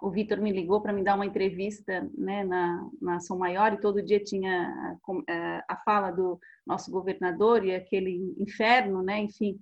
o 0.00 0.10
Vitor 0.10 0.40
me 0.40 0.52
ligou 0.52 0.80
para 0.80 0.92
me 0.92 1.02
dar 1.02 1.16
uma 1.16 1.26
entrevista 1.26 2.08
né, 2.16 2.44
na, 2.44 2.88
na 3.02 3.18
São 3.18 3.36
Maior 3.36 3.72
e 3.72 3.80
todo 3.80 4.02
dia 4.02 4.22
tinha 4.22 4.98
a, 5.28 5.64
a, 5.68 5.76
fala 5.78 6.12
do 6.12 6.38
nosso 6.64 6.92
governador 6.92 7.64
e 7.64 7.74
aquele 7.74 8.34
inferno, 8.38 9.02
né, 9.02 9.18
enfim. 9.18 9.58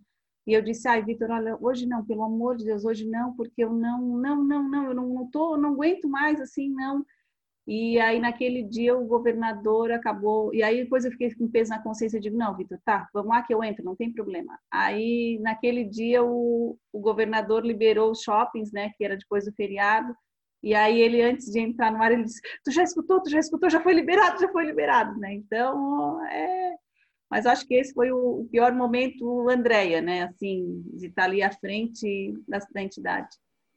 E 0.46 0.52
eu 0.52 0.62
disse, 0.62 0.86
ai, 0.86 1.02
Vitor, 1.02 1.30
olha, 1.30 1.56
hoje 1.60 1.86
não, 1.86 2.04
pelo 2.04 2.22
amor 2.22 2.56
de 2.56 2.64
Deus, 2.64 2.84
hoje 2.84 3.08
não, 3.08 3.34
porque 3.34 3.64
eu 3.64 3.72
não, 3.72 4.00
não, 4.18 4.44
não, 4.44 4.68
não, 4.68 4.84
eu 4.84 4.94
não, 4.94 5.08
não 5.08 5.30
tô, 5.30 5.56
não 5.56 5.70
aguento 5.70 6.08
mais 6.08 6.40
assim, 6.40 6.68
não. 6.70 7.04
E 7.66 7.98
aí, 7.98 8.20
naquele 8.20 8.62
dia, 8.62 8.94
o 8.94 9.06
governador 9.06 9.90
acabou. 9.90 10.54
E 10.54 10.62
aí, 10.62 10.82
depois 10.82 11.04
eu 11.04 11.10
fiquei 11.10 11.34
com 11.34 11.50
peso 11.50 11.70
na 11.70 11.82
consciência. 11.82 12.18
Eu 12.18 12.20
digo: 12.20 12.36
não, 12.36 12.54
Vitor, 12.54 12.78
tá, 12.84 13.08
vamos 13.12 13.30
lá 13.30 13.42
que 13.42 13.54
eu 13.54 13.64
entro, 13.64 13.84
não 13.84 13.96
tem 13.96 14.12
problema. 14.12 14.58
Aí, 14.70 15.38
naquele 15.40 15.84
dia, 15.84 16.22
o, 16.22 16.78
o 16.92 17.00
governador 17.00 17.64
liberou 17.64 18.10
os 18.10 18.20
shoppings, 18.20 18.70
né, 18.70 18.90
que 18.96 19.04
era 19.04 19.16
depois 19.16 19.46
do 19.46 19.52
feriado. 19.54 20.14
E 20.62 20.74
aí, 20.74 21.00
ele, 21.00 21.22
antes 21.22 21.46
de 21.50 21.58
entrar 21.60 21.90
no 21.90 22.02
ar, 22.02 22.12
ele 22.12 22.24
disse: 22.24 22.40
tu 22.62 22.70
já 22.70 22.82
escutou, 22.82 23.22
tu 23.22 23.30
já 23.30 23.38
escutou, 23.38 23.70
já 23.70 23.80
foi 23.82 23.94
liberado, 23.94 24.40
já 24.40 24.48
foi 24.48 24.64
liberado, 24.66 25.18
né? 25.18 25.32
Então, 25.34 26.22
é. 26.26 26.74
Mas 27.30 27.46
acho 27.46 27.66
que 27.66 27.74
esse 27.74 27.92
foi 27.92 28.12
o 28.12 28.46
pior 28.50 28.72
momento, 28.72 29.48
Andréia, 29.48 30.00
né, 30.00 30.24
assim, 30.24 30.82
de 30.94 31.06
estar 31.06 31.24
ali 31.24 31.42
à 31.42 31.50
frente 31.50 32.34
da, 32.46 32.58
da 32.72 32.82
entidade. 32.82 33.28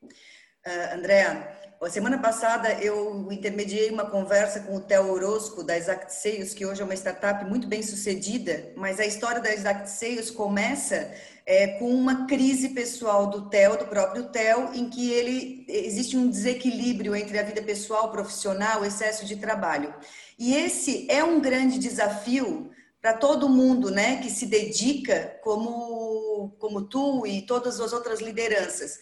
Uh, 0.03 0.95
Andréa, 0.95 1.57
a 1.81 1.89
semana 1.89 2.17
passada 2.17 2.73
eu 2.83 3.31
intermediei 3.31 3.89
uma 3.89 4.09
conversa 4.09 4.59
com 4.61 4.75
o 4.75 4.81
Theo 4.81 5.11
Orozco 5.11 5.63
da 5.63 5.77
Exact 5.77 6.11
Sales, 6.11 6.53
que 6.53 6.65
hoje 6.65 6.81
é 6.81 6.83
uma 6.83 6.95
startup 6.95 7.45
muito 7.45 7.67
bem 7.67 7.81
sucedida, 7.81 8.73
mas 8.75 8.99
a 8.99 9.05
história 9.05 9.39
da 9.39 9.53
Exact 9.53 9.89
Sales 9.89 10.29
começa 10.29 11.13
é, 11.45 11.79
com 11.79 11.89
uma 11.89 12.27
crise 12.27 12.69
pessoal 12.69 13.27
do 13.27 13.49
Theo, 13.49 13.77
do 13.77 13.85
próprio 13.85 14.25
Theo, 14.29 14.73
em 14.73 14.89
que 14.89 15.11
ele 15.11 15.65
existe 15.69 16.17
um 16.17 16.29
desequilíbrio 16.29 17.15
entre 17.15 17.39
a 17.39 17.43
vida 17.43 17.61
pessoal, 17.61 18.11
profissional, 18.11 18.83
excesso 18.83 19.25
de 19.25 19.37
trabalho. 19.37 19.93
E 20.37 20.53
esse 20.53 21.09
é 21.09 21.23
um 21.23 21.39
grande 21.39 21.79
desafio 21.79 22.69
para 23.07 23.13
todo 23.13 23.47
mundo, 23.47 23.89
né, 23.89 24.17
que 24.17 24.29
se 24.29 24.45
dedica 24.45 25.39
como 25.41 26.53
como 26.59 26.81
tu 26.81 27.25
e 27.25 27.41
todas 27.41 27.79
as 27.79 27.93
outras 27.93 28.19
lideranças. 28.19 28.99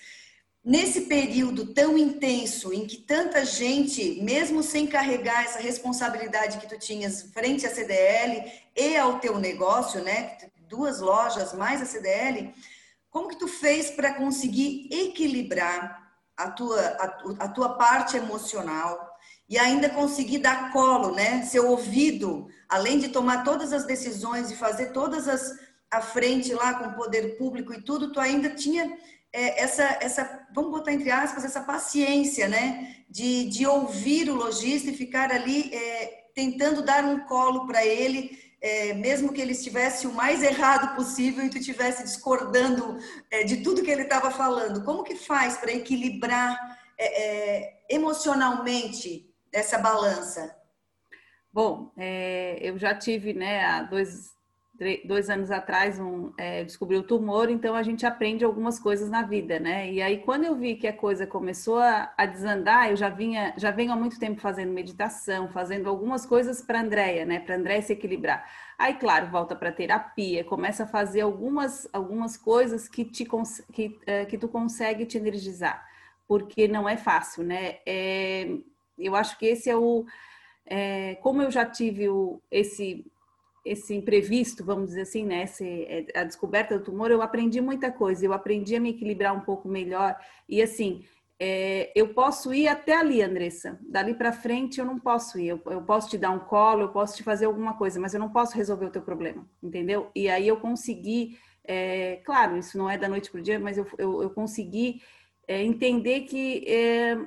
Nesse 0.64 1.02
período 1.02 1.74
tão 1.74 1.98
intenso 1.98 2.72
em 2.72 2.86
que 2.86 2.98
tanta 2.98 3.44
gente, 3.44 4.22
mesmo 4.22 4.62
sem 4.62 4.86
carregar 4.86 5.44
essa 5.44 5.58
responsabilidade 5.58 6.60
que 6.60 6.70
tu 6.70 6.78
tinhas 6.78 7.24
frente 7.34 7.66
à 7.66 7.74
CDL 7.74 8.44
e 8.76 8.96
ao 8.96 9.18
teu 9.20 9.40
negócio, 9.40 10.04
né, 10.04 10.38
duas 10.68 11.00
lojas 11.00 11.52
mais 11.54 11.82
a 11.82 11.86
CDL, 11.86 12.54
como 13.10 13.30
que 13.30 13.40
tu 13.40 13.48
fez 13.48 13.90
para 13.90 14.14
conseguir 14.14 14.88
equilibrar 14.92 16.14
a 16.38 16.52
tua, 16.52 16.80
a, 16.80 17.46
a, 17.46 17.48
tua 17.48 17.70
parte 17.76 18.18
emocional 18.18 19.15
e 19.48 19.58
ainda 19.58 19.90
conseguir 19.90 20.40
dar 20.40 20.72
colo, 20.72 21.14
né, 21.14 21.44
seu 21.44 21.70
ouvido, 21.70 22.48
além 22.68 22.98
de 22.98 23.10
tomar 23.10 23.44
todas 23.44 23.72
as 23.72 23.86
decisões 23.86 24.50
e 24.50 24.56
fazer 24.56 24.92
todas 24.92 25.28
as 25.28 25.66
à 25.92 26.02
frente 26.02 26.54
lá 26.54 26.74
com 26.74 26.90
o 26.90 26.96
poder 26.96 27.38
público 27.38 27.74
e 27.74 27.82
tudo, 27.82 28.12
tu 28.12 28.20
ainda 28.20 28.50
tinha 28.50 28.98
é, 29.32 29.64
essa, 29.64 29.84
essa, 30.02 30.48
vamos 30.54 30.72
botar 30.72 30.92
entre 30.92 31.12
aspas, 31.12 31.44
essa 31.44 31.62
paciência, 31.62 32.48
né? 32.48 32.96
De, 33.10 33.50
de 33.50 33.68
ouvir 33.68 34.30
o 34.30 34.36
lojista 34.36 34.90
e 34.90 34.98
ficar 34.98 35.32
ali 35.32 35.74
é, 35.74 36.26
tentando 36.34 36.82
dar 36.82 37.04
um 37.04 37.20
colo 37.20 37.68
para 37.68 37.86
ele, 37.86 38.38
é, 38.62 38.94
mesmo 38.94 39.32
que 39.32 39.42
ele 39.42 39.52
estivesse 39.52 40.08
o 40.08 40.14
mais 40.14 40.42
errado 40.44 40.96
possível 40.96 41.46
e 41.46 41.50
tu 41.50 41.58
estivesse 41.58 42.04
discordando 42.04 42.98
é, 43.30 43.44
de 43.44 43.58
tudo 43.58 43.84
que 43.84 43.92
ele 43.92 44.04
estava 44.04 44.32
falando. 44.32 44.84
Como 44.84 45.04
que 45.04 45.16
faz 45.16 45.58
para 45.58 45.72
equilibrar 45.72 46.58
é, 46.98 47.24
é, 47.24 47.86
emocionalmente 47.90 49.35
essa 49.56 49.78
balança? 49.78 50.56
Bom, 51.52 51.92
eu 52.60 52.78
já 52.78 52.94
tive, 52.94 53.34
né, 53.34 53.66
há 53.66 53.84
dois, 53.84 54.36
dois 55.08 55.30
anos 55.30 55.50
atrás 55.50 55.98
um, 55.98 56.34
é, 56.38 56.66
descobri 56.66 56.98
o 56.98 57.04
tumor, 57.04 57.50
então 57.50 57.74
a 57.74 57.82
gente 57.82 58.06
aprende 58.06 58.44
algumas 58.44 58.78
coisas 58.78 59.10
na 59.10 59.22
vida, 59.22 59.58
né? 59.58 59.90
E 59.90 60.02
aí 60.02 60.18
quando 60.18 60.44
eu 60.44 60.56
vi 60.58 60.76
que 60.76 60.86
a 60.86 60.92
coisa 60.92 61.26
começou 61.26 61.80
a, 61.80 62.14
a 62.18 62.26
desandar, 62.26 62.90
eu 62.90 62.98
já 62.98 63.08
vinha, 63.08 63.54
já 63.56 63.72
venho 63.72 63.94
há 63.94 63.96
muito 63.96 64.20
tempo 64.20 64.42
fazendo 64.42 64.74
meditação, 64.74 65.48
fazendo 65.48 65.90
algumas 65.90 66.26
coisas 66.26 66.62
para 66.62 66.82
Andréia, 66.82 67.26
né? 67.26 67.40
Para 67.40 67.56
Andréia 67.56 67.82
se 67.82 67.94
equilibrar. 67.94 68.46
Aí, 68.78 68.96
claro, 68.96 69.28
volta 69.28 69.56
para 69.56 69.72
terapia, 69.72 70.44
começa 70.44 70.84
a 70.84 70.88
fazer 70.88 71.22
algumas, 71.22 71.88
algumas 71.94 72.36
coisas 72.36 72.90
que, 72.90 73.06
te, 73.06 73.26
que, 73.72 73.98
é, 74.06 74.26
que 74.26 74.38
tu 74.38 74.50
consegue 74.50 75.06
te 75.06 75.18
energizar, 75.18 75.82
porque 76.28 76.68
não 76.68 76.90
é 76.90 76.98
fácil, 76.98 77.44
né? 77.46 77.78
É, 77.86 78.58
eu 78.98 79.16
acho 79.16 79.38
que 79.38 79.46
esse 79.46 79.70
é 79.70 79.76
o... 79.76 80.06
É, 80.66 81.16
como 81.16 81.42
eu 81.42 81.52
já 81.52 81.66
tive 81.66 82.10
o, 82.10 82.42
esse 82.50 83.06
esse 83.66 83.96
imprevisto, 83.96 84.64
vamos 84.64 84.90
dizer 84.90 85.02
assim, 85.02 85.26
né, 85.26 85.44
esse, 85.44 85.66
é, 85.66 86.06
a 86.20 86.24
descoberta 86.24 86.78
do 86.78 86.84
tumor, 86.86 87.10
eu 87.10 87.24
aprendi 87.24 87.60
muita 87.60 87.92
coisa, 87.92 88.24
eu 88.24 88.32
aprendi 88.32 88.76
a 88.76 88.80
me 88.80 88.92
equilibrar 88.92 89.36
um 89.36 89.40
pouco 89.40 89.68
melhor. 89.68 90.16
E 90.48 90.62
assim, 90.62 91.04
é, 91.40 91.92
eu 91.96 92.14
posso 92.14 92.54
ir 92.54 92.68
até 92.68 92.96
ali, 92.96 93.22
Andressa. 93.22 93.80
Dali 93.82 94.14
para 94.14 94.32
frente 94.32 94.80
eu 94.80 94.86
não 94.86 95.00
posso 95.00 95.40
ir. 95.40 95.48
Eu, 95.48 95.62
eu, 95.66 95.82
posso 95.82 96.10
te 96.10 96.18
dar 96.18 96.30
um 96.30 96.40
colo, 96.40 96.84
eu 96.84 96.90
posso 96.90 97.18
te 97.18 97.24
fazer 97.24 97.46
alguma 97.46 97.74
coisa, 97.74 98.00
mas 98.00 98.14
eu 98.14 98.20
não 98.20 98.30
posso 98.30 98.56
resolver 98.56 98.86
o 98.86 98.92
teu 98.92 99.02
problema, 99.02 99.46
entendeu? 99.62 100.12
E 100.16 100.30
aí 100.30 100.48
eu 100.48 100.58
consegui, 100.58 101.38
é, 101.64 102.22
claro, 102.24 102.58
isso 102.58 102.78
não 102.78 102.90
é 102.90 102.98
da 102.98 103.10
noite 103.10 103.32
para 103.32 103.40
o 103.40 103.44
dia, 103.44 103.60
mas 103.60 103.78
eu, 103.78 103.88
eu, 103.98 104.22
eu 104.24 104.30
consegui 104.30 105.02
é, 105.48 105.64
entender 105.64 106.22
que 106.22 106.64
é, 106.68 107.18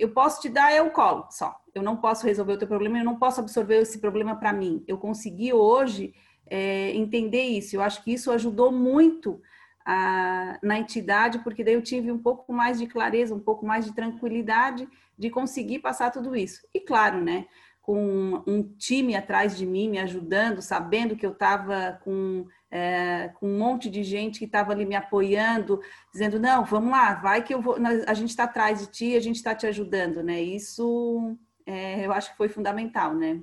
eu 0.00 0.10
posso 0.10 0.40
te 0.40 0.48
dar 0.48 0.72
é 0.72 0.82
o 0.82 0.90
colo 0.90 1.26
só 1.30 1.60
eu 1.74 1.82
não 1.82 1.96
posso 1.96 2.26
resolver 2.26 2.54
o 2.54 2.58
teu 2.58 2.68
problema, 2.68 2.98
eu 2.98 3.04
não 3.04 3.16
posso 3.16 3.40
absorver 3.40 3.76
esse 3.76 3.98
problema 3.98 4.36
para 4.36 4.52
mim. 4.52 4.84
Eu 4.86 4.98
consegui 4.98 5.52
hoje 5.52 6.14
é, 6.46 6.90
entender 6.94 7.42
isso. 7.42 7.76
Eu 7.76 7.82
acho 7.82 8.02
que 8.02 8.12
isso 8.12 8.30
ajudou 8.30 8.72
muito 8.72 9.40
a, 9.84 10.58
na 10.62 10.78
entidade, 10.78 11.38
porque 11.40 11.64
daí 11.64 11.74
eu 11.74 11.82
tive 11.82 12.10
um 12.10 12.18
pouco 12.18 12.52
mais 12.52 12.78
de 12.78 12.86
clareza, 12.86 13.34
um 13.34 13.40
pouco 13.40 13.64
mais 13.64 13.84
de 13.84 13.94
tranquilidade 13.94 14.88
de 15.16 15.30
conseguir 15.30 15.78
passar 15.78 16.10
tudo 16.10 16.34
isso. 16.34 16.66
E 16.74 16.80
claro, 16.80 17.22
né? 17.22 17.46
Com 17.82 18.42
um 18.46 18.62
time 18.62 19.14
atrás 19.14 19.56
de 19.56 19.66
mim 19.66 19.88
me 19.88 19.98
ajudando, 19.98 20.60
sabendo 20.60 21.16
que 21.16 21.24
eu 21.24 21.32
estava 21.32 21.98
com, 22.04 22.46
é, 22.70 23.28
com 23.34 23.48
um 23.48 23.58
monte 23.58 23.90
de 23.90 24.02
gente 24.02 24.38
que 24.38 24.44
estava 24.44 24.72
ali 24.72 24.86
me 24.86 24.94
apoiando, 24.94 25.80
dizendo 26.12 26.38
não, 26.38 26.64
vamos 26.64 26.90
lá, 26.90 27.14
vai 27.14 27.42
que 27.42 27.52
eu 27.52 27.60
vou, 27.60 27.76
a 28.06 28.14
gente 28.14 28.30
está 28.30 28.44
atrás 28.44 28.78
de 28.80 28.86
ti, 28.86 29.16
a 29.16 29.20
gente 29.20 29.36
está 29.36 29.54
te 29.54 29.66
ajudando, 29.66 30.22
né? 30.22 30.40
Isso 30.40 31.36
é, 31.66 32.06
eu 32.06 32.12
acho 32.12 32.30
que 32.30 32.36
foi 32.36 32.48
fundamental, 32.48 33.14
né? 33.14 33.40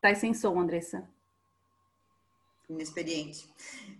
Tá 0.00 0.12
sem 0.14 0.34
som, 0.34 0.58
Andressa. 0.58 1.08
Inexperiente. 2.68 3.48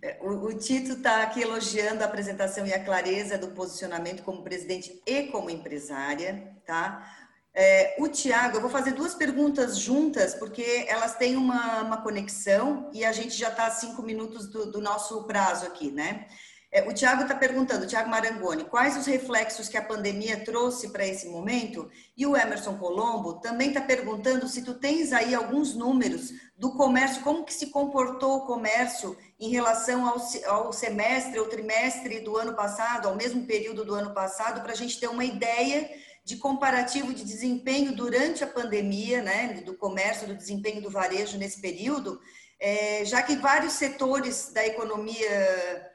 É, 0.01 0.19
o, 0.21 0.47
o 0.47 0.57
Tito 0.57 0.93
está 0.93 1.23
aqui 1.23 1.41
elogiando 1.41 2.03
a 2.03 2.07
apresentação 2.07 2.65
e 2.65 2.73
a 2.73 2.83
clareza 2.83 3.37
do 3.37 3.49
posicionamento 3.49 4.23
como 4.23 4.43
presidente 4.43 5.01
e 5.05 5.27
como 5.27 5.49
empresária, 5.49 6.57
tá? 6.65 7.22
É, 7.55 7.95
o 7.99 8.07
Tiago, 8.07 8.57
eu 8.57 8.61
vou 8.61 8.69
fazer 8.69 8.93
duas 8.93 9.13
perguntas 9.13 9.77
juntas, 9.77 10.33
porque 10.33 10.85
elas 10.87 11.15
têm 11.15 11.35
uma, 11.35 11.83
uma 11.83 12.01
conexão 12.01 12.89
e 12.91 13.05
a 13.05 13.11
gente 13.11 13.35
já 13.37 13.49
está 13.49 13.67
a 13.67 13.71
cinco 13.71 14.01
minutos 14.01 14.47
do, 14.47 14.71
do 14.71 14.81
nosso 14.81 15.23
prazo 15.25 15.65
aqui, 15.67 15.91
né? 15.91 16.25
É, 16.71 16.81
o 16.89 16.91
Tiago 16.91 17.21
está 17.21 17.35
perguntando, 17.35 17.85
Tiago 17.85 18.09
Marangoni, 18.09 18.63
quais 18.63 18.97
os 18.97 19.05
reflexos 19.05 19.69
que 19.69 19.77
a 19.77 19.85
pandemia 19.85 20.43
trouxe 20.43 20.89
para 20.89 21.05
esse 21.05 21.27
momento? 21.27 21.87
E 22.17 22.25
o 22.25 22.35
Emerson 22.35 22.75
Colombo 22.79 23.35
também 23.35 23.67
está 23.67 23.81
perguntando 23.81 24.47
se 24.47 24.63
tu 24.63 24.73
tens 24.73 25.13
aí 25.13 25.35
alguns 25.35 25.75
números 25.75 26.31
do 26.57 26.71
comércio, 26.71 27.21
como 27.21 27.45
que 27.45 27.53
se 27.53 27.67
comportou 27.67 28.37
o 28.37 28.45
comércio 28.47 29.15
em 29.39 29.51
relação 29.51 30.07
ao, 30.07 30.17
ao 30.47 30.73
semestre 30.73 31.39
ou 31.39 31.47
trimestre 31.47 32.21
do 32.21 32.35
ano 32.35 32.55
passado, 32.55 33.07
ao 33.07 33.15
mesmo 33.15 33.45
período 33.45 33.85
do 33.85 33.93
ano 33.93 34.11
passado, 34.11 34.61
para 34.61 34.71
a 34.71 34.75
gente 34.75 34.99
ter 34.99 35.07
uma 35.07 35.23
ideia 35.23 35.87
de 36.23 36.37
comparativo 36.37 37.13
de 37.13 37.23
desempenho 37.23 37.95
durante 37.95 38.43
a 38.43 38.47
pandemia, 38.47 39.21
né, 39.21 39.61
do 39.65 39.75
comércio, 39.75 40.27
do 40.27 40.35
desempenho 40.35 40.81
do 40.81 40.89
varejo 40.89 41.37
nesse 41.37 41.59
período, 41.59 42.19
é, 42.59 43.03
já 43.03 43.21
que 43.21 43.35
vários 43.35 43.73
setores 43.73 44.51
da 44.53 44.65
economia 44.65 45.91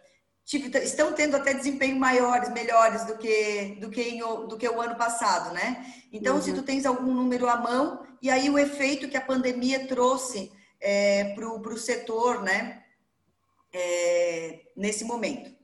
estão 0.82 1.12
tendo 1.12 1.36
até 1.36 1.52
desempenho 1.54 1.98
maiores, 1.98 2.50
melhores 2.50 3.04
do 3.04 3.16
que 3.16 3.76
do 3.80 3.90
que, 3.90 4.02
em, 4.02 4.18
do 4.20 4.56
que 4.56 4.68
o 4.68 4.80
ano 4.80 4.96
passado, 4.96 5.52
né? 5.52 5.84
Então, 6.12 6.36
uhum. 6.36 6.42
se 6.42 6.52
tu 6.52 6.62
tens 6.62 6.86
algum 6.86 7.12
número 7.12 7.48
à 7.48 7.56
mão 7.56 8.06
e 8.20 8.30
aí 8.30 8.48
o 8.48 8.58
efeito 8.58 9.08
que 9.08 9.16
a 9.16 9.20
pandemia 9.20 9.86
trouxe 9.86 10.50
é, 10.80 11.34
para 11.34 11.46
o 11.46 11.76
setor, 11.76 12.42
né? 12.42 12.82
É, 13.72 14.60
nesse 14.76 15.04
momento. 15.04 15.57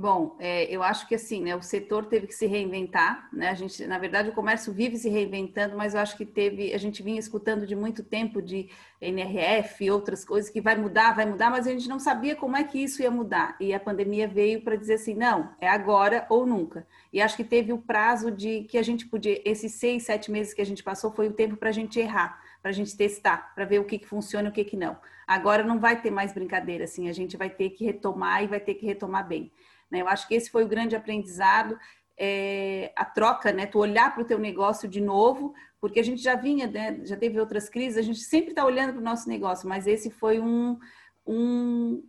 Bom, 0.00 0.36
é, 0.38 0.64
eu 0.72 0.80
acho 0.80 1.08
que 1.08 1.16
assim, 1.16 1.42
né, 1.42 1.56
o 1.56 1.60
setor 1.60 2.06
teve 2.06 2.28
que 2.28 2.34
se 2.34 2.46
reinventar, 2.46 3.28
né? 3.32 3.48
A 3.48 3.54
gente, 3.54 3.84
na 3.84 3.98
verdade, 3.98 4.28
o 4.28 4.32
comércio 4.32 4.72
vive 4.72 4.96
se 4.96 5.08
reinventando, 5.08 5.76
mas 5.76 5.92
eu 5.92 5.98
acho 5.98 6.16
que 6.16 6.24
teve, 6.24 6.72
a 6.72 6.78
gente 6.78 7.02
vinha 7.02 7.18
escutando 7.18 7.66
de 7.66 7.74
muito 7.74 8.04
tempo 8.04 8.40
de 8.40 8.70
NRF 9.00 9.84
e 9.84 9.90
outras 9.90 10.24
coisas 10.24 10.48
que 10.50 10.60
vai 10.60 10.76
mudar, 10.76 11.16
vai 11.16 11.26
mudar, 11.26 11.50
mas 11.50 11.66
a 11.66 11.72
gente 11.72 11.88
não 11.88 11.98
sabia 11.98 12.36
como 12.36 12.56
é 12.56 12.62
que 12.62 12.78
isso 12.78 13.02
ia 13.02 13.10
mudar. 13.10 13.56
E 13.58 13.74
a 13.74 13.80
pandemia 13.80 14.28
veio 14.28 14.62
para 14.62 14.76
dizer 14.76 14.94
assim, 14.94 15.14
não, 15.14 15.50
é 15.60 15.68
agora 15.68 16.26
ou 16.30 16.46
nunca. 16.46 16.86
E 17.12 17.20
acho 17.20 17.36
que 17.36 17.42
teve 17.42 17.72
o 17.72 17.78
prazo 17.78 18.30
de 18.30 18.62
que 18.70 18.78
a 18.78 18.82
gente 18.84 19.04
podia, 19.04 19.42
esses 19.44 19.72
seis, 19.72 20.04
sete 20.04 20.30
meses 20.30 20.54
que 20.54 20.62
a 20.62 20.66
gente 20.66 20.84
passou, 20.84 21.10
foi 21.10 21.26
o 21.26 21.32
tempo 21.32 21.56
para 21.56 21.70
a 21.70 21.72
gente 21.72 21.98
errar, 21.98 22.40
para 22.62 22.70
a 22.70 22.74
gente 22.74 22.96
testar, 22.96 23.52
para 23.52 23.64
ver 23.64 23.80
o 23.80 23.84
que, 23.84 23.98
que 23.98 24.06
funciona 24.06 24.46
e 24.46 24.50
o 24.52 24.54
que, 24.54 24.62
que 24.62 24.76
não. 24.76 24.96
Agora 25.26 25.64
não 25.64 25.80
vai 25.80 26.00
ter 26.00 26.12
mais 26.12 26.32
brincadeira, 26.32 26.84
assim, 26.84 27.08
a 27.08 27.12
gente 27.12 27.36
vai 27.36 27.50
ter 27.50 27.70
que 27.70 27.84
retomar 27.84 28.44
e 28.44 28.46
vai 28.46 28.60
ter 28.60 28.74
que 28.74 28.86
retomar 28.86 29.26
bem. 29.26 29.50
Né? 29.90 30.00
Eu 30.02 30.08
acho 30.08 30.26
que 30.28 30.34
esse 30.34 30.50
foi 30.50 30.64
o 30.64 30.68
grande 30.68 30.96
aprendizado, 30.96 31.78
é, 32.18 32.92
a 32.96 33.04
troca, 33.04 33.52
né? 33.52 33.66
Tu 33.66 33.78
olhar 33.78 34.12
para 34.12 34.22
o 34.22 34.26
teu 34.26 34.38
negócio 34.38 34.88
de 34.88 35.00
novo, 35.00 35.54
porque 35.80 36.00
a 36.00 36.02
gente 36.02 36.20
já 36.20 36.34
vinha, 36.34 36.66
né? 36.66 37.00
já 37.04 37.16
teve 37.16 37.38
outras 37.38 37.68
crises, 37.68 37.96
a 37.96 38.02
gente 38.02 38.20
sempre 38.20 38.50
está 38.50 38.64
olhando 38.64 38.92
para 38.92 39.00
o 39.00 39.04
nosso 39.04 39.28
negócio, 39.28 39.68
mas 39.68 39.86
esse 39.86 40.10
foi 40.10 40.40
um, 40.40 40.78
um, 41.24 42.02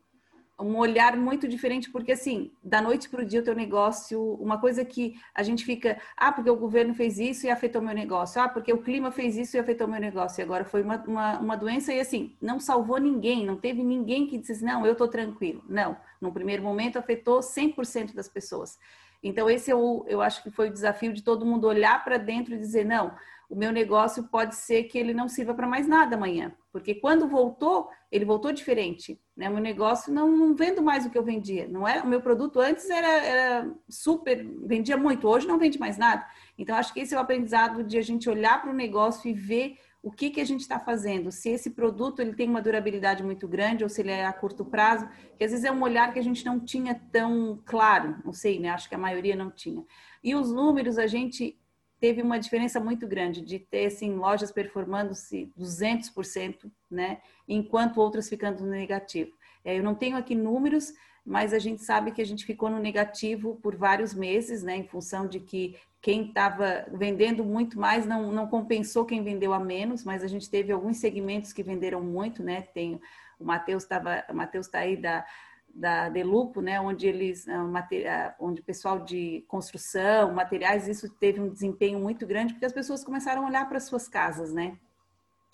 um 0.60 0.78
olhar 0.78 1.16
muito 1.16 1.48
diferente, 1.48 1.90
porque 1.90 2.12
assim, 2.12 2.52
da 2.64 2.82
noite 2.82 3.10
para 3.10 3.22
o 3.22 3.26
dia 3.26 3.40
o 3.40 3.44
teu 3.44 3.56
negócio, 3.56 4.34
uma 4.36 4.60
coisa 4.60 4.84
que 4.84 5.16
a 5.34 5.42
gente 5.42 5.64
fica, 5.64 6.00
ah, 6.18 6.32
porque 6.32 6.50
o 6.50 6.56
governo 6.56 6.94
fez 6.94 7.18
isso 7.18 7.46
e 7.46 7.50
afetou 7.50 7.82
meu 7.82 7.94
negócio, 7.96 8.42
ah, 8.42 8.50
porque 8.50 8.74
o 8.74 8.82
clima 8.82 9.12
fez 9.12 9.38
isso 9.38 9.56
e 9.56 9.60
afetou 9.60 9.88
meu 9.88 10.00
negócio, 10.00 10.42
e 10.42 10.44
agora 10.44 10.66
foi 10.66 10.82
uma, 10.82 10.98
uma, 11.08 11.40
uma 11.40 11.56
doença 11.56 11.94
e 11.94 12.00
assim, 12.00 12.36
não 12.42 12.60
salvou 12.60 12.98
ninguém, 12.98 13.46
não 13.46 13.56
teve 13.56 13.84
ninguém 13.84 14.28
que 14.28 14.38
disse, 14.38 14.64
não, 14.64 14.86
eu 14.86 14.94
estou 14.94 15.08
tranquilo. 15.08 15.64
Não, 15.68 15.96
no 16.20 16.32
primeiro 16.32 16.62
momento 16.62 17.00
afetou 17.00 17.40
100% 17.40 18.14
das 18.14 18.28
pessoas. 18.28 18.78
Então, 19.22 19.50
esse 19.50 19.70
eu, 19.70 20.06
é 20.08 20.14
eu 20.14 20.22
acho 20.22 20.42
que 20.42 20.50
foi 20.50 20.70
o 20.70 20.74
desafio 20.74 21.12
de 21.12 21.22
todo 21.22 21.46
mundo 21.46 21.68
olhar 21.68 22.04
para 22.04 22.18
dentro 22.18 22.54
e 22.54 22.58
dizer: 22.58 22.86
não, 22.86 23.14
o 23.50 23.56
meu 23.56 23.72
negócio 23.72 24.26
pode 24.26 24.56
ser 24.56 24.84
que 24.84 24.98
ele 24.98 25.12
não 25.12 25.28
sirva 25.28 25.56
para 25.56 25.68
mais 25.68 25.88
nada 25.88 26.16
amanhã, 26.16 26.54
porque 26.72 26.94
quando 26.94 27.28
voltou, 27.28 27.90
ele 28.12 28.24
voltou 28.24 28.52
diferente. 28.52 29.20
Né? 29.36 29.50
O 29.50 29.54
meu 29.54 29.62
negócio 29.62 30.14
não, 30.14 30.30
não 30.38 30.56
vendo 30.56 30.84
mais 30.84 31.04
o 31.06 31.10
que 31.10 31.18
eu 31.18 31.24
vendia. 31.24 31.68
Não 31.68 31.88
é, 31.88 32.00
o 32.02 32.08
meu 32.08 32.22
produto 32.22 32.60
antes 32.60 32.88
era, 32.90 33.08
era 33.08 33.76
super, 33.90 34.46
vendia 34.64 34.96
muito, 34.96 35.28
hoje 35.28 35.48
não 35.48 35.58
vende 35.58 35.80
mais 35.80 35.98
nada. 35.98 36.24
Então, 36.60 36.76
acho 36.76 36.94
que 36.94 37.00
esse 37.00 37.16
é 37.16 37.18
o 37.18 37.22
aprendizado 37.22 37.84
de 37.84 37.98
a 37.98 38.02
gente 38.04 38.30
olhar 38.30 38.62
para 38.62 38.70
o 38.70 38.76
negócio 38.76 39.28
e 39.28 39.34
ver 39.34 39.78
o 40.02 40.12
que, 40.12 40.30
que 40.30 40.40
a 40.40 40.46
gente 40.46 40.62
está 40.62 40.80
fazendo, 40.80 41.30
se 41.30 41.50
esse 41.50 41.72
produto 41.72 42.22
ele 42.22 42.34
tem 42.34 42.48
uma 42.48 42.62
durabilidade 42.62 43.22
muito 43.22 43.48
grande 43.48 43.84
ou 43.84 43.90
se 43.90 44.02
ele 44.02 44.12
é 44.12 44.26
a 44.26 44.32
curto 44.32 44.64
prazo, 44.64 45.10
que 45.38 45.44
às 45.44 45.52
vezes 45.52 45.66
é 45.66 45.72
um 45.72 45.82
olhar 45.82 46.14
que 46.14 46.20
a 46.20 46.24
gente 46.24 46.46
não 46.46 46.58
tinha 46.58 46.96
tão 47.12 47.62
claro, 47.66 48.16
não 48.24 48.32
sei, 48.32 48.60
né? 48.60 48.70
Acho 48.70 48.88
que 48.88 48.96
a 48.96 49.00
maioria 49.00 49.36
não 49.36 49.52
tinha. 49.52 49.84
E 50.24 50.34
os 50.36 50.54
números, 50.54 50.98
a 50.98 51.06
gente 51.06 51.59
teve 52.00 52.22
uma 52.22 52.40
diferença 52.40 52.80
muito 52.80 53.08
grande 53.08 53.42
de 53.42 53.60
ter 53.60 53.88
assim, 53.88 54.14
lojas 54.16 54.52
performando-se 54.52 55.52
200%, 55.58 56.72
né? 56.90 57.20
enquanto 57.48 58.00
outras 58.00 58.30
ficando 58.30 58.64
no 58.64 58.70
negativo. 58.70 59.32
É, 59.66 59.78
eu 59.78 59.84
não 59.84 59.96
tenho 59.96 60.16
aqui 60.16 60.36
números, 60.36 60.94
mas 61.26 61.54
a 61.54 61.60
gente 61.60 61.84
sabe 61.84 62.12
que 62.12 62.22
a 62.22 62.26
gente 62.26 62.46
ficou 62.46 62.70
no 62.70 62.80
negativo 62.80 63.60
por 63.62 63.76
vários 63.76 64.14
meses, 64.14 64.64
né, 64.64 64.78
em 64.78 64.88
função 64.88 65.28
de 65.28 65.40
que 65.40 65.76
quem 66.02 66.28
estava 66.28 66.86
vendendo 66.94 67.44
muito 67.44 67.78
mais 67.78 68.06
não, 68.06 68.32
não 68.32 68.48
compensou 68.48 69.06
quem 69.06 69.22
vendeu 69.22 69.54
a 69.54 69.60
menos, 69.60 70.04
mas 70.04 70.24
a 70.24 70.28
gente 70.28 70.50
teve 70.50 70.72
alguns 70.72 70.98
segmentos 70.98 71.52
que 71.52 71.62
venderam 71.62 72.02
muito, 72.02 72.42
né? 72.42 72.62
Tem 72.62 73.02
o 73.38 73.46
Matheus 73.46 73.84
estava, 73.84 74.24
Matheus 74.34 74.66
está 74.66 74.80
aí 74.80 74.98
da 74.98 75.26
da 75.74 76.10
Delupo, 76.10 76.62
né, 76.62 76.80
onde 76.80 77.08
eles, 77.08 77.48
ah, 77.48 78.36
onde 78.40 78.62
o 78.62 78.64
pessoal 78.64 79.00
de 79.00 79.44
construção, 79.48 80.34
materiais, 80.34 80.88
isso 80.88 81.10
teve 81.20 81.40
um 81.40 81.50
desempenho 81.50 82.00
muito 82.00 82.26
grande, 82.26 82.54
porque 82.54 82.66
as 82.66 82.74
pessoas 82.74 83.04
começaram 83.04 83.44
a 83.44 83.48
olhar 83.48 83.68
para 83.68 83.80
suas 83.80 84.08
casas, 84.08 84.54
né? 84.54 84.78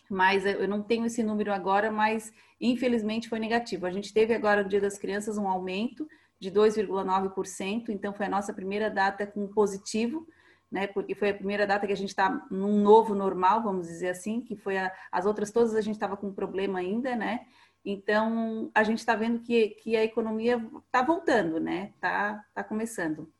Mas 0.10 0.46
eu 0.46 0.68
não 0.68 0.82
tenho 0.82 1.06
esse 1.06 1.24
número 1.24 1.52
agora, 1.52 1.92
mas 1.92 2.32
infelizmente 2.62 3.28
foi 3.28 3.40
negativo. 3.40 3.86
A 3.86 3.92
gente 3.92 4.14
teve 4.14 4.34
agora 4.34 4.64
no 4.64 4.70
Dia 4.70 4.82
das 4.82 4.98
Crianças 4.98 5.38
um 5.38 5.48
aumento 5.48 6.08
de 6.40 6.52
2,9%, 6.52 7.90
então 7.90 8.14
foi 8.14 8.26
a 8.28 8.30
nossa 8.30 8.54
primeira 8.54 8.90
data 8.90 9.26
com 9.26 9.48
positivo, 9.48 10.28
né? 10.72 10.88
Porque 10.88 11.16
foi 11.16 11.30
a 11.30 11.34
primeira 11.34 11.66
data 11.66 11.88
que 11.88 11.94
a 11.94 11.98
gente 11.98 12.10
está 12.10 12.46
num 12.52 12.82
novo 12.82 13.16
normal, 13.16 13.64
vamos 13.64 13.88
dizer 13.88 14.10
assim, 14.10 14.42
que 14.42 14.56
foi 14.56 14.78
a, 14.78 14.92
as 15.12 15.26
outras 15.26 15.52
todas 15.52 15.76
a 15.76 15.82
gente 15.82 15.96
estava 15.96 16.18
com 16.18 16.34
problema 16.34 16.80
ainda, 16.80 17.16
né? 17.16 17.46
Então 17.86 18.72
a 18.74 18.84
gente 18.84 19.00
está 19.00 19.16
vendo 19.16 19.40
que, 19.40 19.70
que 19.70 19.96
a 19.96 20.04
economia 20.04 20.62
está 20.86 21.04
voltando, 21.04 21.60
né? 21.60 21.92
Está 21.96 22.44
tá 22.54 22.64
começando. 22.64 23.32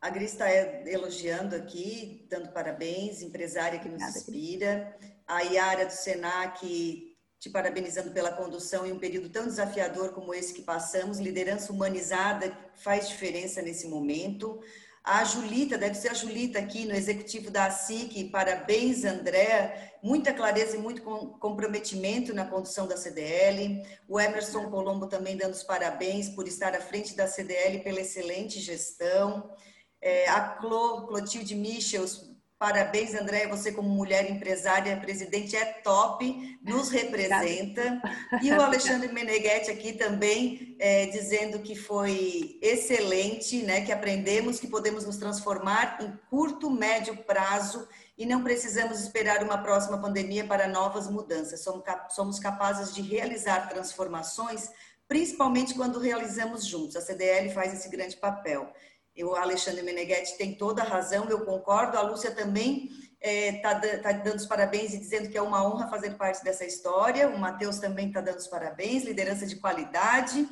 A 0.00 0.10
Gris 0.10 0.32
está 0.32 0.50
elogiando 0.86 1.56
aqui, 1.56 2.26
dando 2.28 2.50
parabéns, 2.50 3.22
empresária 3.22 3.78
que 3.78 3.88
nos 3.88 4.02
Obrigada, 4.02 4.18
inspira. 4.18 4.98
A 5.26 5.40
Yara 5.40 5.86
do 5.86 5.92
Senac 5.92 7.14
te 7.44 7.50
parabenizando 7.50 8.10
pela 8.10 8.32
condução 8.32 8.86
em 8.86 8.92
um 8.92 8.98
período 8.98 9.28
tão 9.28 9.44
desafiador 9.44 10.14
como 10.14 10.32
esse 10.32 10.54
que 10.54 10.62
passamos. 10.62 11.18
Liderança 11.18 11.70
humanizada 11.72 12.56
faz 12.74 13.08
diferença 13.08 13.60
nesse 13.60 13.86
momento. 13.86 14.62
A 15.04 15.22
Julita, 15.22 15.76
deve 15.76 15.94
ser 15.96 16.08
a 16.08 16.14
Julita 16.14 16.58
aqui 16.58 16.86
no 16.86 16.94
executivo 16.94 17.50
da 17.50 17.66
ASIC, 17.66 18.30
parabéns, 18.30 19.04
André, 19.04 19.92
muita 20.02 20.32
clareza 20.32 20.78
e 20.78 20.80
muito 20.80 21.02
comprometimento 21.02 22.32
na 22.32 22.46
condução 22.46 22.86
da 22.86 22.96
CDL. 22.96 23.82
O 24.08 24.18
Emerson 24.18 24.70
Colombo 24.70 25.06
também 25.06 25.36
dando 25.36 25.52
os 25.52 25.62
parabéns 25.62 26.30
por 26.30 26.48
estar 26.48 26.74
à 26.74 26.80
frente 26.80 27.14
da 27.14 27.26
CDL 27.26 27.80
pela 27.80 28.00
excelente 28.00 28.58
gestão. 28.60 29.54
É, 30.00 30.26
a 30.30 30.40
Clo, 30.40 31.06
Clotilde 31.06 31.54
Michels, 31.54 32.33
Parabéns, 32.58 33.14
Andréia, 33.14 33.48
você 33.48 33.72
como 33.72 33.88
mulher 33.88 34.30
empresária, 34.30 34.96
presidente 34.96 35.56
é 35.56 35.64
top, 35.64 36.58
nos 36.62 36.88
representa. 36.90 38.00
E 38.40 38.50
o 38.52 38.60
Alexandre 38.62 39.12
Meneghetti 39.12 39.70
aqui 39.70 39.92
também 39.92 40.76
é, 40.78 41.06
dizendo 41.06 41.58
que 41.58 41.74
foi 41.74 42.58
excelente, 42.62 43.62
né? 43.62 43.84
Que 43.84 43.92
aprendemos 43.92 44.60
que 44.60 44.68
podemos 44.68 45.04
nos 45.04 45.16
transformar 45.16 45.98
em 46.00 46.12
curto, 46.30 46.70
médio 46.70 47.16
prazo 47.24 47.88
e 48.16 48.24
não 48.24 48.42
precisamos 48.42 49.00
esperar 49.00 49.42
uma 49.42 49.58
próxima 49.58 50.00
pandemia 50.00 50.46
para 50.46 50.68
novas 50.68 51.10
mudanças. 51.10 51.64
Somos 52.10 52.38
capazes 52.38 52.94
de 52.94 53.02
realizar 53.02 53.68
transformações, 53.68 54.70
principalmente 55.08 55.74
quando 55.74 55.98
realizamos 55.98 56.64
juntos. 56.64 56.94
A 56.94 57.00
CDL 57.00 57.50
faz 57.52 57.74
esse 57.74 57.88
grande 57.88 58.16
papel. 58.16 58.72
O 59.22 59.34
Alexandre 59.36 59.82
Meneghetti 59.82 60.36
tem 60.36 60.54
toda 60.54 60.82
a 60.82 60.86
razão, 60.86 61.28
eu 61.28 61.44
concordo. 61.44 61.96
A 61.96 62.02
Lúcia 62.02 62.32
também 62.32 62.90
está 63.20 63.70
é, 63.82 63.96
tá 63.98 64.12
dando 64.12 64.36
os 64.36 64.46
parabéns 64.46 64.92
e 64.92 64.98
dizendo 64.98 65.30
que 65.30 65.38
é 65.38 65.40
uma 65.40 65.66
honra 65.66 65.88
fazer 65.88 66.10
parte 66.16 66.44
dessa 66.44 66.64
história. 66.64 67.28
O 67.28 67.38
Matheus 67.38 67.78
também 67.78 68.08
está 68.08 68.20
dando 68.20 68.38
os 68.38 68.48
parabéns, 68.48 69.04
liderança 69.04 69.46
de 69.46 69.56
qualidade. 69.56 70.46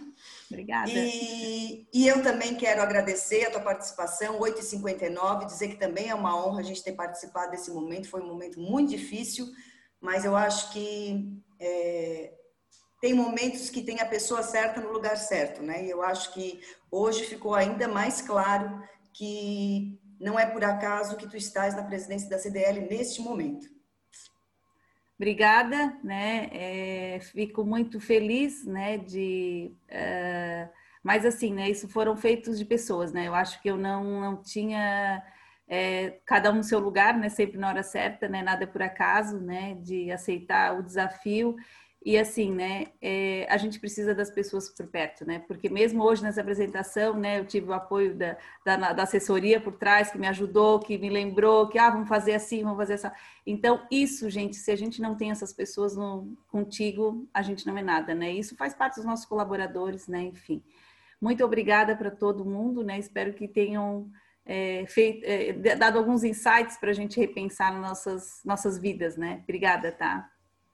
Obrigada. 0.51 0.91
E, 0.91 1.87
e, 1.93 2.09
eu 2.09 2.23
também 2.23 2.55
quero 2.55 2.81
agradecer 2.81 3.47
a 3.47 3.51
tua 3.51 3.61
participação, 3.61 4.39
8h59, 4.39 5.47
dizer 5.47 5.69
que 5.69 5.77
também 5.77 6.09
é 6.09 6.15
uma 6.15 6.35
honra 6.35 6.61
a 6.61 6.65
gente 6.65 6.83
ter 6.83 6.93
participado 6.93 7.51
desse 7.51 7.71
momento. 7.71 8.09
Foi 8.09 8.23
um 8.23 8.29
momento 8.29 8.59
muito 8.59 8.91
difícil, 8.91 9.47
mas 10.01 10.25
eu 10.25 10.35
acho 10.35 10.73
que 10.73 11.29
é, 11.61 12.33
tem 13.03 13.13
momentos 13.13 13.69
que 13.69 13.83
tem 13.83 14.01
a 14.01 14.07
pessoa 14.07 14.45
certa 14.45 14.81
no 14.81 14.93
lugar 14.93 15.17
certo, 15.17 15.61
né? 15.61 15.85
E 15.85 15.91
eu 15.91 16.03
acho 16.03 16.33
que 16.33 16.61
hoje 16.89 17.25
ficou 17.25 17.53
ainda 17.53 17.89
mais 17.89 18.23
claro 18.23 18.81
que 19.13 19.99
não 20.21 20.39
é 20.39 20.47
por 20.47 20.63
acaso 20.63 21.17
que 21.17 21.29
tu 21.29 21.37
estás 21.37 21.75
na 21.75 21.83
presidência 21.83 22.31
da 22.31 22.39
CDL 22.39 22.83
neste 22.83 23.21
momento. 23.21 23.67
Obrigada, 25.17 25.99
né? 26.05 26.49
É, 26.53 27.21
fico 27.21 27.65
muito 27.65 27.99
feliz, 27.99 28.65
né, 28.65 28.99
de 28.99 29.73
uh, 29.89 30.71
Mas 31.03 31.27
assim, 31.27 31.53
né? 31.53 31.69
Isso 31.69 31.89
foram 31.89 32.17
feitos 32.17 32.57
de 32.57 32.65
pessoas, 32.65 33.13
né? 33.13 33.27
Eu 33.27 33.35
acho 33.35 33.61
que 33.61 33.69
eu 33.69 33.77
não, 33.77 34.21
não 34.21 34.37
tinha 34.41 35.21
é, 35.67 36.21
cada 36.25 36.53
um 36.53 36.57
no 36.57 36.65
seu 36.65 36.79
lugar, 36.79 37.19
né? 37.19 37.29
Sempre 37.29 37.59
na 37.59 37.69
hora 37.69 37.83
certa, 37.83 38.29
né? 38.29 38.43
Nada 38.43 38.65
por 38.65 38.81
acaso, 38.81 39.41
né? 39.41 39.75
De 39.81 40.13
aceitar 40.13 40.79
o 40.79 40.85
desafio 40.85 41.57
e 42.05 42.19
assim, 42.19 42.53
né, 42.53 42.87
é, 43.01 43.47
a 43.49 43.57
gente 43.57 43.79
precisa 43.79 44.15
das 44.15 44.29
pessoas 44.31 44.69
por 44.69 44.87
perto, 44.89 45.25
né? 45.25 45.39
Porque 45.47 45.69
mesmo 45.69 46.03
hoje 46.03 46.23
nessa 46.23 46.41
apresentação, 46.41 47.15
né, 47.15 47.39
eu 47.39 47.47
tive 47.47 47.69
o 47.69 47.73
apoio 47.73 48.15
da, 48.15 48.37
da, 48.65 48.93
da, 48.93 49.03
assessoria 49.05 49.61
por 49.61 49.75
trás, 49.77 50.11
que 50.11 50.19
me 50.19 50.27
ajudou, 50.27 50.81
que 50.81 50.99
me 50.99 51.09
lembrou, 51.09 51.69
que, 51.69 51.79
ah, 51.79 51.91
vamos 51.91 52.09
fazer 52.09 52.35
assim, 52.35 52.63
vamos 52.63 52.79
fazer 52.79 52.95
essa. 52.95 53.13
Então, 53.47 53.87
isso, 53.91 54.29
gente, 54.29 54.57
se 54.57 54.71
a 54.73 54.77
gente 54.77 55.01
não 55.01 55.15
tem 55.15 55.31
essas 55.31 55.53
pessoas 55.53 55.97
no, 55.97 56.37
contigo, 56.49 57.29
a 57.33 57.41
gente 57.41 57.67
não 57.67 57.79
é 57.79 57.83
nada, 57.83 58.15
né? 58.15 58.33
Isso 58.33 58.57
faz 58.57 58.75
parte 58.75 58.97
dos 58.97 59.05
nossos 59.05 59.27
colaboradores, 59.27 60.09
né? 60.09 60.23
Enfim. 60.23 60.63
Muito 61.21 61.45
obrigada 61.45 61.95
para 61.95 62.11
todo 62.11 62.45
mundo, 62.45 62.83
né? 62.83 62.99
Espero 62.99 63.33
que 63.33 63.47
tenham 63.47 64.11
é, 64.45 64.85
feito, 64.89 65.23
é, 65.25 65.53
dado 65.77 65.99
alguns 65.99 66.25
insights 66.25 66.77
para 66.77 66.91
a 66.91 66.95
gente 66.95 67.21
repensar 67.21 67.73
nossas, 67.81 68.41
nossas 68.45 68.77
vidas, 68.77 69.17
né? 69.17 69.41
Obrigada, 69.45 69.93
tá? 69.93 70.29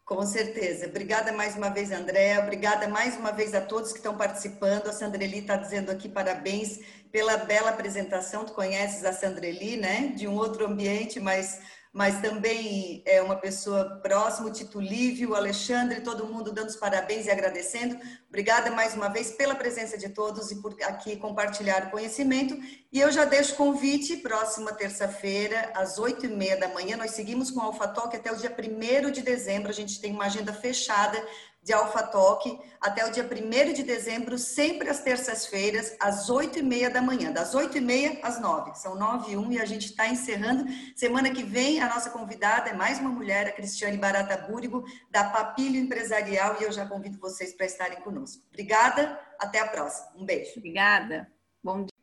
Com 0.09 0.25
certeza. 0.25 0.87
Obrigada 0.87 1.33
mais 1.33 1.55
uma 1.55 1.69
vez, 1.69 1.93
Andréa. 1.93 2.41
Obrigada 2.41 2.89
mais 2.89 3.15
uma 3.19 3.31
vez 3.31 3.55
a 3.55 3.61
todos 3.61 3.93
que 3.93 3.99
estão 3.99 4.17
participando. 4.17 4.89
A 4.89 4.93
Sandreli 4.95 5.41
está 5.41 5.55
dizendo 5.55 5.91
aqui 5.91 6.09
parabéns 6.09 6.81
pela 7.13 7.37
bela 7.37 7.69
apresentação. 7.69 8.47
Tu 8.47 8.55
conheces 8.55 9.05
a 9.05 9.13
Sandreli, 9.13 9.77
né? 9.77 10.15
De 10.17 10.27
um 10.27 10.35
outro 10.35 10.65
ambiente, 10.65 11.21
mas 11.21 11.61
mas 11.93 12.21
também 12.21 13.03
é 13.07 13.21
uma 13.23 13.37
pessoa 13.37 14.01
próxima, 14.03 14.49
o 14.49 14.53
Tito 14.53 14.81
Lívio, 14.81 15.31
o 15.31 15.35
Alexandre, 15.35 16.01
todo 16.01 16.27
mundo 16.27 16.53
dando 16.53 16.69
os 16.69 16.77
parabéns 16.77 17.27
e 17.27 17.31
agradecendo. 17.31 17.99
Obrigada 18.29 18.71
mais 18.71 18.95
uma 18.95 19.09
vez 19.09 19.31
pela 19.33 19.55
presença 19.55 19.97
de 19.97 20.09
todos 20.11 20.51
e 20.51 20.61
por 20.61 20.77
aqui 20.83 21.17
compartilhar 21.17 21.87
o 21.87 21.91
conhecimento. 21.91 22.57
E 22.93 23.01
eu 23.01 23.11
já 23.11 23.25
deixo 23.25 23.57
convite, 23.57 24.17
próxima 24.19 24.73
terça-feira, 24.73 25.73
às 25.75 25.99
oito 25.99 26.27
e 26.27 26.29
meia 26.29 26.57
da 26.57 26.69
manhã, 26.69 26.97
nós 26.97 27.13
seguimos 27.13 27.51
com 27.51 27.61
o 27.61 27.65
Alfa 27.65 27.89
Talk 27.89 28.15
até 28.15 28.33
o 28.33 28.37
dia 28.37 28.51
primeiro 28.51 29.11
de 29.11 29.23
dezembro, 29.23 29.71
a 29.71 29.75
gente 29.75 30.01
tem 30.01 30.13
uma 30.13 30.27
agenda 30.27 30.53
fechada 30.53 31.23
de 31.69 31.75
Alfa 31.75 32.03
Talk 32.03 32.59
até 32.81 33.05
o 33.05 33.13
dia 33.13 33.23
1 33.23 33.75
de 33.75 33.83
dezembro, 33.83 34.39
sempre 34.39 34.89
às 34.89 35.01
terças-feiras, 35.01 35.95
às 36.01 36.31
8h30 36.31 36.89
da 36.89 37.03
manhã, 37.03 37.31
das 37.31 37.55
8h30 37.55 38.21
às 38.23 38.41
9 38.41 38.75
São 38.75 38.95
9 38.95 39.33
e 39.33 39.37
1 39.37 39.53
e 39.53 39.61
a 39.61 39.67
gente 39.67 39.85
está 39.85 40.09
encerrando. 40.09 40.65
Semana 40.97 41.31
que 41.31 41.43
vem, 41.43 41.79
a 41.83 41.89
nossa 41.89 42.09
convidada 42.09 42.71
é 42.71 42.73
mais 42.73 42.99
uma 42.99 43.11
mulher, 43.11 43.49
a 43.49 43.53
Cristiane 43.53 43.99
Barata 43.99 44.39
Búrigo, 44.49 44.83
da 45.11 45.25
Papilho 45.25 45.77
Empresarial, 45.77 46.57
e 46.59 46.65
eu 46.65 46.73
já 46.73 46.87
convido 46.87 47.19
vocês 47.19 47.53
para 47.53 47.67
estarem 47.67 48.01
conosco. 48.01 48.43
Obrigada, 48.49 49.21
até 49.39 49.61
a 49.61 49.69
próxima. 49.69 50.09
Um 50.17 50.25
beijo. 50.25 50.53
Obrigada. 50.57 51.31
Bom 51.63 51.85
dia. 51.85 51.98